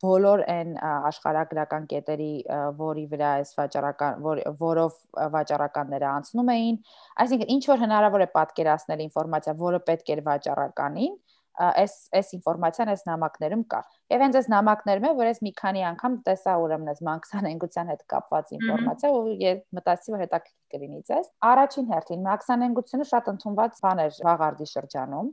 [0.04, 2.30] բոլոր այն աշխարհագրական կետերի,
[2.78, 4.98] որի վրա այս վաճառական, որ, որով
[5.34, 6.78] վաճառականները անցնում էին,
[7.24, 11.16] այսինքն ինչ որ հնարավոր է պատկերացնել ինֆորմացիա, որը պետք էր վաճառականին,
[11.54, 13.80] այս այս ինֆորմացիան այս նամակներում կա։
[14.14, 18.02] Եվ հենց այս նամակներում է, որ ես մի քանի անգամ տեսա ուրեմն այս մաքսանենգության հետ
[18.14, 24.04] կապված ինֆորմացիա ու ես մտածի, որ հետաքրքիր կլինի ցես։ Առաջին հերթին մաքսանենգությունը շատ ընդունված բան
[24.04, 25.30] էր Վաղարդի շրջանում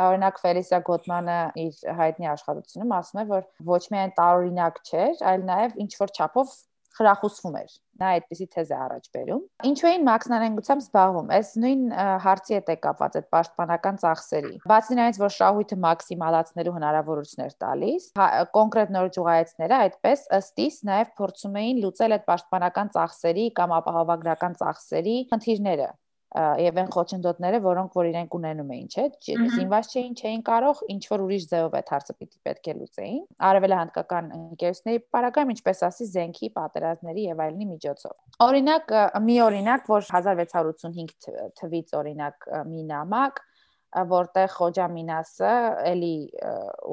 [0.00, 5.74] օրինակ Ֆելիսիա Գոտմանը իր հայտնի աշխատությունում ասում է, որ ոչ միայն տարօրինակ չէր, այլ նաև
[5.84, 6.54] ինչ որ չափով
[7.00, 11.82] խրախուսվում էր։ Նա այդպիսի թեզ է առաջ բերում։ Ինչու էին մաքսնարենգությամբ զբաղվում։ Այս նույն
[12.24, 18.28] հարցի հետ է կապված այդ պաշտպանական ծախսերի։ Բացի նրանից, որ շահույթը մաքսիմալացնելու հնարավորություններ տալիս, հա,
[18.56, 24.56] կոնկրետ նոր ջուղայեցները այդպես ըստ իս նաև փորձում էին լուծել այդ պաշտպանական ծախսերի կամ ապահովագրական
[24.60, 25.90] ծախսերի խնդիրները
[26.30, 31.24] եւ այն խոչընդոտները, որոնք որ իրենք ունենում էին, չէ, զինված չէին, չէին կարող ինչ որ
[31.24, 37.26] ուրիշ ձևով այդ հարցը պիտի պետք է լուծեին։ Արևելահնդկական ընկերությունների պարագայում, ինչպես ասի, զենքի, պատերազմների
[37.26, 38.14] եւ այլնի միջոցով։
[38.46, 38.94] Օրինակ,
[39.26, 43.42] մի օրինակ, որ 1685 թվից օրինակ մի նամակ
[43.90, 45.52] որտեղ Խոջա Մինասը
[45.90, 46.14] էլի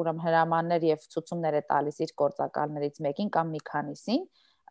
[0.01, 4.23] ուրեմն հրամաններ եւ ցուցումներ է տալիս իր գործակալներից մեկին կամ մի քանիսին,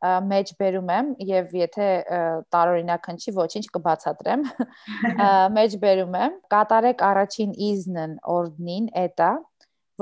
[0.04, 1.88] մեջ բերում եմ եւ եթե
[2.52, 4.42] տարօրինակ հնչի ոչինչ կբացատրեմ
[5.56, 6.36] մեջ բերում եմ.
[6.52, 9.32] Կատարեք առաջին իզնն օրդնին էտա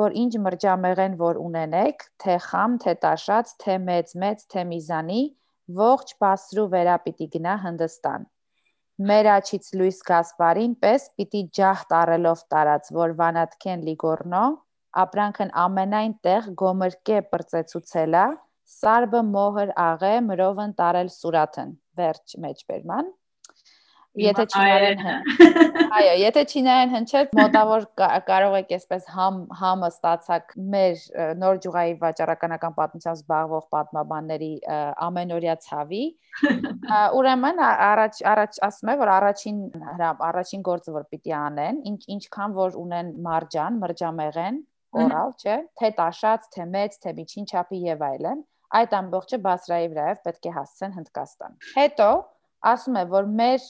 [0.00, 5.22] որ ինչ մրջամեղեն որ ունենեք թե խամ թե տաշած թե մեծ մեծ թե միզանի
[5.80, 8.26] ողջ բասրու վերա պիտի գնա Հնդստան
[9.10, 14.42] մեր աչից լույս Գասպարին պես պիտի ջահ տարելով տարած որ վանատքեն լիգորնո
[15.04, 18.26] ապրանքն ամենայն տեղ գոմրկե բրծեցուցելա
[18.72, 23.12] Սարբը մոհր աղե մրովն տարել սուրաթն վերջ մեջբերման
[24.14, 25.00] Եթե չինարեն
[25.98, 27.86] Այո, եթե չինարեն հնչել, մոտավոր
[28.28, 31.00] կարող եք այսպես համ համը ստացակ մեր
[31.40, 34.52] նոր ջուղայի վաճառականական պատմությամբ զբաղվող պատմաբանների
[35.08, 36.04] ամենօրյա ցավի։
[37.18, 39.60] Ուրեմն առաջ առաջ ասում եմ, որ առաջին
[40.30, 46.50] առաջին գործը որ պիտի անեն, ինչ ինչքան որ ունեն մարջան, մրջամեղեն, կորալ, չէ՞, թե տաշած,
[46.54, 48.44] թե մեծ, թե միջին չափի եւ այլն,
[48.78, 52.08] այդ ամբողջը Բասրայի վրայով պետք է հասցեն Հնդկաստան։ Հետո
[52.70, 53.66] ասում է, որ մեր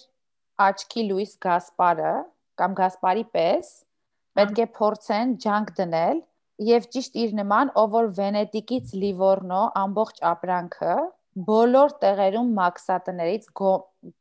[0.68, 2.12] աչքի լույս Գասպարը
[2.60, 3.72] կամ Գասպարի պես
[4.38, 6.22] պետք է փորձեն ջանք դնել
[6.68, 10.96] եւ ճիշտ իր նման, ով որ Վենետիկից Լիվորնո ամբողջ ապրանքը
[11.48, 13.46] բոլոր տեղերում մաքսատներից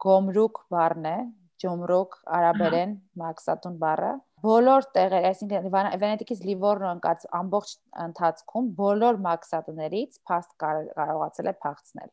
[0.06, 1.18] գոմրուկ բառն է,
[1.64, 4.14] ջոմրուկ արաբերեն մաքսատուն բառը
[4.44, 7.70] բոլոր տեղեր, այսինքն Վենետիկից Լիվորնո ընկած ամբողջ
[8.06, 12.10] ընթացքում բոլոր մաքսատներից փաստ կարողացել է փախցնել։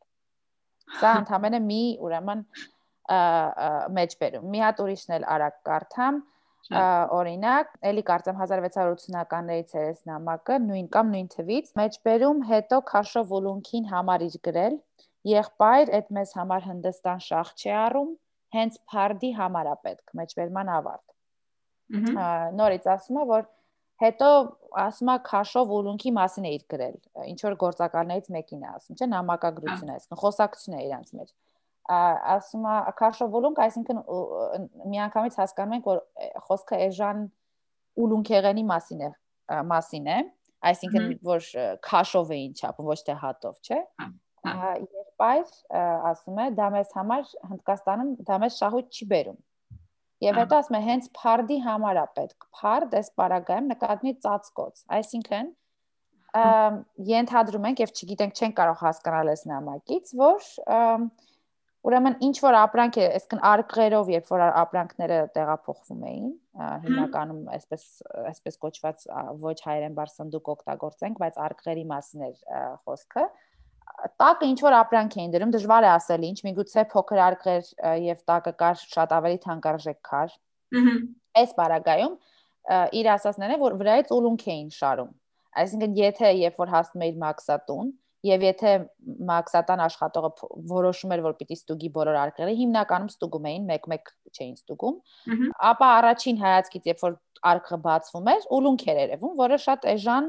[1.01, 2.45] Սա ընդհանրապես մի ուրեմն
[3.99, 6.23] մեջբերում։ Մի հատ ուրիշն էլ արագ կարդամ
[7.19, 13.89] օրինակ, ելի կարծեմ 1680-ականներից էր այս նամակը, նույն կամ նույն թվից, մեջբերում հետո քաշով ուլունքին
[13.91, 14.77] համար իր գրել,
[15.35, 18.13] եղբայր այդ մեզ համար Հնդստան շախ չի առում,
[18.61, 21.10] հենց Փարդի համար է պետք, մեջբերման ավարտ
[21.91, 23.47] նորից ասում է որ
[24.01, 24.29] հետո
[24.81, 26.97] ասում է քաշով ուլունքի մասին է իր գրել
[27.31, 31.33] ինչ որ գործակալներից մեկին է ասում չէ նամակագրություն է այսինքն խոսակցություն է իրանց մեջ
[31.91, 34.01] ասում է քաշով ուլունք այսինքն
[34.95, 36.03] միանգամից հասկանում ենք որ
[36.47, 37.23] խոսքը էժան
[38.05, 39.11] ուլունքեղենի մասին է
[39.71, 40.19] մասին է
[40.71, 41.47] այսինքն որ
[41.91, 43.81] քաշով էին չափում ոչ թե հատով չէ
[44.47, 45.55] եղբայր
[46.11, 49.41] ասում է դա մեզ համար Հնդկաստանում դա մեզ շահույթ չի բերում
[50.21, 55.49] Եվ հետո ասում է հենց փարդի համար է պետք։ Փարդ էս պարագայում նկատմի ծածկոց, այսինքն
[57.11, 60.51] ենթադրում ենք եւ չգիտենք չեն կարող հասկանալ այս նամակից, որ
[61.81, 66.31] ուրեմն ինչ որ ապրանք է, այսինքն արկղերով, երբ որ ապրանքները տեղափոխվում էին,
[66.85, 67.87] հիմնականում այսպես
[68.31, 69.07] այսպես կոչված
[69.41, 72.37] ոչ հայերեն բառ սնդուկ օգտագործենք, բայց արկղերի մասին էր
[72.85, 73.25] խոսքը,
[74.21, 77.71] տակը ինչ որ ապրանք էին դրում, դժվար է ասել ինչ, միգուցե փոքր արկղեր
[78.07, 80.37] եւ տակը կար շատ ավելի թանկարժեք քար։
[80.81, 80.95] Ահա։
[81.41, 82.15] Այս բարագայում
[83.01, 85.11] իր ասածներն է, որ վրայից ուլունք էին շարում։
[85.61, 88.73] Այսինքն եթե երբ որ հասնում էիր մաքսատուն, Եվ եթե
[89.31, 90.31] մաքսատան աշխատողը
[90.69, 94.99] որոշում էր, որ պիտի ստուգի բոլոր արկղերը, հիմնականում ստուգում էին, մեկ-մեկ չէին ստուգում,
[95.71, 97.17] ապա առաջին հայացքից, երբ որ
[97.53, 100.29] արկղը բացվում էր, ուլունք էր երևում, որը շատ էժան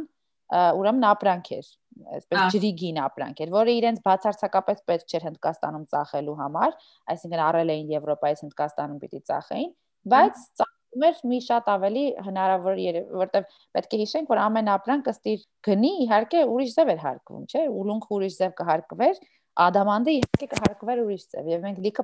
[0.52, 1.70] ուրեմն ապրանք էր
[2.16, 6.78] այսպես ջրիգին ապրանք էր, որը իրենց բացարձակապես պետք չէր Հնդկաստանում ծախելու համար,
[7.14, 9.74] այսինքն առել էին Եվրոպայից Հնդկաստանում պիտի ծախեին,
[10.12, 12.80] բայց ծախում էր մի շատ ավելի հնարավոր,
[13.22, 17.46] որտեվ պետք է հիշենք, որ ամեն ապրանք ըստ իր գնի իհարկե ուրիշ ձև էր հարկվում,
[17.52, 19.22] չէ՞, ուլունք ուրիշ ձև կհարկվեր,
[19.62, 22.04] ադամանդը իհարկե կհարկվեր ուրիշ ձև եւ մենք լիքը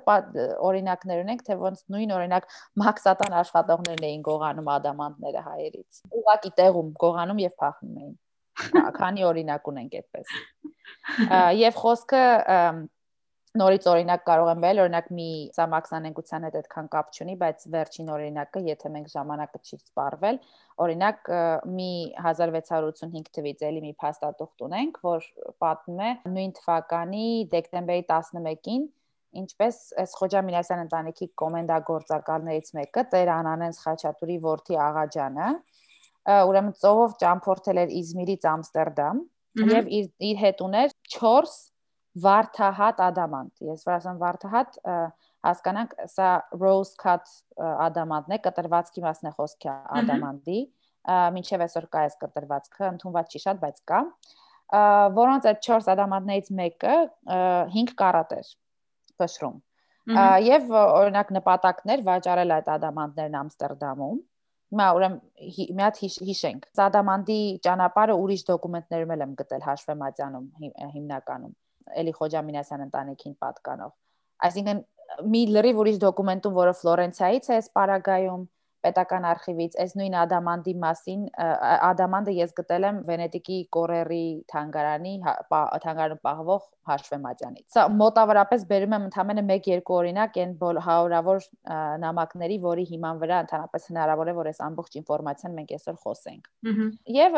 [0.67, 2.47] օրինակներ ունենք թե ոնց նույն օրինակ
[2.83, 8.15] մաքսատան աշխատողներն էին գողանում ադամանդները հայերից ուղակի տեղում գողանում եւ փախնում էին
[8.97, 10.37] Քանի օրինակ ունենք այդպես։
[11.61, 12.21] Եվ խոսքը
[13.57, 18.61] նորից օրինակ կարող եմ բերել, օրինակ մի սամաքսանենգության հետ այդքան կապ չունի, բայց վերջին օրինակը,
[18.67, 20.39] եթե մենք ժամանակը չի սպառվել,
[20.85, 21.31] օրինակ
[21.77, 21.89] մի
[22.33, 25.27] 1685 թվից էլի մի փաստաթուղթ ունենք, որ
[25.63, 28.85] պատմում է նույն թվականի դեկտեմբերի 11-ին
[29.37, 35.49] ինչպես այս Խոջա Մինասյան ընտանիքի կոմենդագործակալներից մեկը Տեր Անանենց Խաչատուրի որդի Աղաջանը
[36.27, 39.19] ուրեմն ծովով ճամփորդել էր Իզմիրից Ամստերդամ
[39.71, 41.53] եւ իր իր հետ ուներ 4
[42.17, 44.79] վարդահատ ադամանտ։ Ես որ ասեմ վարդահատ,
[45.47, 49.69] հասկանանք, սա rose cut ադամանտն է, կտրվածքի մասն է խոսքի
[50.01, 50.59] ադամանդի,
[51.41, 54.01] ինչև այսօր կա այս կտրվածքը, ընդունված չի շատ, բայց կա
[55.17, 56.95] որոնց այդ 4 ադամանդներից մեկը
[57.75, 58.49] 5 կարատ էր
[59.21, 59.61] կշռում։
[60.47, 64.19] Եվ օրինակ նպատակներ վաճառել այդ ադամանդներն Ամստերդամում
[64.67, 65.19] Հիմա ուրեմն
[65.77, 67.37] մի հատ հիշենք։ Սադամանդի
[67.67, 70.47] ճանապարհը ուրիշ դոկումենտներում եմ գտել հաշվեմատյանում
[70.97, 71.53] հիմնականում
[72.01, 73.93] Էլի Խոջամինասյան ընտանիքին պատկանող։
[74.47, 74.81] Այսինքն
[75.31, 78.43] մի լրիվ ուրիշ դոկումենտում, որը Ֆլորենցիայից է, Սպարագայում,
[78.87, 81.27] պետական արխիվից այս նույն ադամանդի մասին
[81.91, 89.07] ադամանդը ես գտել եմ վենետիկի կորերի թանգարանի հա, թանգարանում պահվող հաշվեմատյանից սա մոտավորապես բերում եմ
[89.07, 90.53] ընդամենը 1-2 օրինակ այն
[90.87, 91.47] հարյուրավոր
[92.03, 96.49] նամակների որի հիման վրա ընդհանրապես հնարավոր է որ այս ամբողջ ինֆորմացիան մենք այսօր խոսենք
[97.17, 97.37] եւ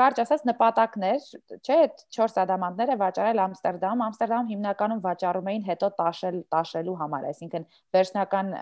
[0.00, 1.28] կարճ ասած նպատակներ
[1.60, 7.68] չէ այդ 4 ադամանդները վաճառել Ամստերդամ Ամստերդամում հիմնականում վաճառում էին հետո տաշել տաշելու համար այսինքն
[7.96, 8.52] վերջնական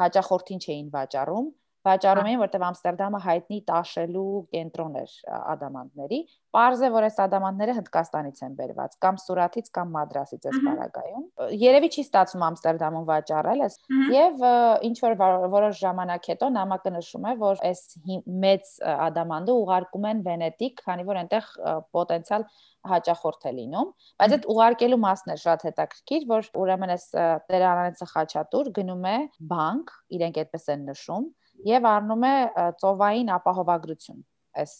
[0.00, 1.50] հաճախորդին չէին վաճառում,
[1.84, 5.12] վաճառում էին, որտեղ Ամստերդամը հայտնի տաշելու կենտրոն էր
[5.54, 6.18] ադամանդների։
[6.54, 11.24] Պարզ է, որ այս ադամանդները Հնդկաստանից են բերված, կամ Սուրաթից, կամ Մադրասից էս բարագայում։
[11.64, 13.78] Երևի չի ստացվում Ամստերդամում վաճառել ես,
[14.14, 14.44] եւ
[14.88, 15.16] ինչ որ
[15.54, 17.82] որոշ ժամանակ հետո նամակը նշում է, որ այս
[18.44, 21.50] մեծ ադամանդը ուղարկում են Վենետիկ, քանի որ այնտեղ
[21.94, 22.46] պոտենցիալ
[22.84, 27.06] հաճախորդ է լինում, բայց այդ ուղարկելու մասն է շատ հետաքրքիր, որ ուրեմն այս
[27.48, 29.16] Տերանանեցը խաչատուր գնում է
[29.54, 31.30] բանկ, իրենք այդպես են նշում,
[31.68, 32.34] եւ առնում է
[32.82, 34.20] ծովային ապահովագրություն
[34.64, 34.74] այս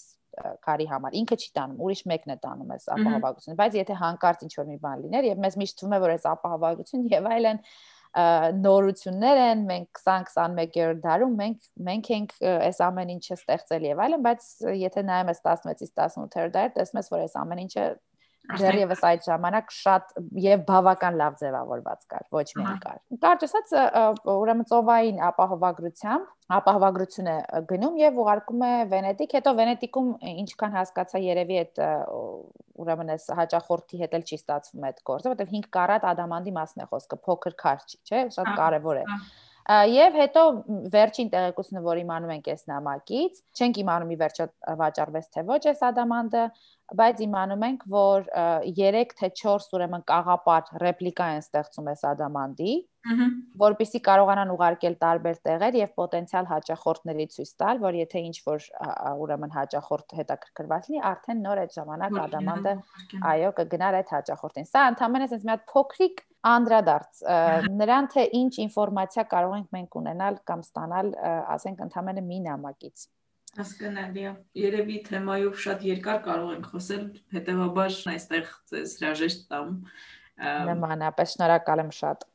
[0.66, 4.54] կարի համար ինքը չի տանում ուրիշ մեկն է տանում այս ապահովագրությունը բայց եթե հանկարծ ինչ
[4.58, 7.60] որ մի բան լիներ եւ մեզ միշտ թվում է որ այս ապահովագրություն եւ այլն
[8.14, 14.46] նորություններ են, մենք 20-21-րդ դարում մենք մենք ենք այս ամեն ինչը ստեղծել եւ այլն, բայց
[14.78, 17.86] եթե նայում ես 16-ից 18-րդ դար, տեսնում ես, որ այս ամեն ինչը
[18.44, 20.10] դեռևս այդ ժամանակ շատ
[20.44, 23.72] եւ բավական լավ ձևավորված կար, ոչ միայն կար։ Կարճ ասած,
[24.34, 27.36] ուրեմն ծովային ապահովագրությամբ ապահովագրություն է
[27.70, 30.10] գնում եւ ուղարկում է Վենետիկ, հետո Վենետիկում
[30.44, 31.82] ինչքան հասկացա երևի այդ
[32.84, 36.88] ուրեմն այս հաճախորդի հետ էլ չի ստացվում այդ գործը, որովհետեւ 5 կարատ ադամանդի մասն է
[36.92, 39.04] խոսքը, փոքր քար չի, չէ՞, շատ կարեւոր է։
[39.64, 40.40] Եվ հետո
[40.92, 44.46] վերջին տեղեկությունը, որ իմանում ենք այս նամակից, չենք իմանում ի վերջո
[44.80, 46.42] վաճառվեց թե ոչ այս ադամանդը,
[47.00, 48.26] բայց իմանում ենք, որ
[48.76, 52.74] 3 թե 4 ուրեմն կաղապար ռեպլիկա են ստեղծում այս ադամանդի,
[53.64, 58.68] որպիսի կարողանան ուղարկել տարբեր տեղեր եւ պոտենցիալ հաճախորդների ցույց տալ, որ եթե ինչ որ
[59.24, 62.76] ուրեմն հաճախորդ հետաքրքրված լինի, արդեն նոր այդ ժամանակ ադամանդը
[63.32, 67.20] այո կգնար այդ հաճախորդին։ Սա ընդհանրապես մի հատ փոքրիկ անդրադարձ
[67.80, 71.12] նրան թե ինչ ինֆորմացիա կարող ենք մենք ունենալ կամ ստանալ,
[71.56, 73.06] ասենք ընդհանրապես մի նամակից
[73.54, 77.04] Հասկանալի է։ Երևի թեմայով շատ երկար կարող ենք խոսել,
[77.36, 79.68] հետեւաբար այստեղ ձեզ հրաժեշտ տամ։
[80.70, 82.26] Նմանապես շնորհակալ եմ շատ։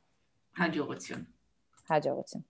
[0.61, 1.25] Հաջողություն։
[1.91, 2.48] Հաջողություն։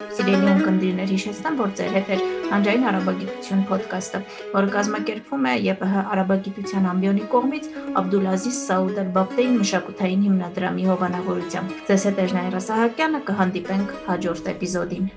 [0.00, 2.16] Սիրելի ունկնդիրներ, հիշեցնեմ, որ ձեր հետ է
[2.48, 4.20] Հանրային արաբագիտություն ոդկասթը,
[4.54, 7.70] որը կազմակերպվում է ԵՊՀ արաբագիտության ամբիոնի կողմից
[8.00, 15.12] Աբդուլազիզ Սաուդ Ալ-Բաբտեին մշակութային հիմնադրամի հովանավորությամբ։ Ձեզ հետ է Ժնայրա Սահակյանը, կհանդիպենք հաջորդ էպիզոդին։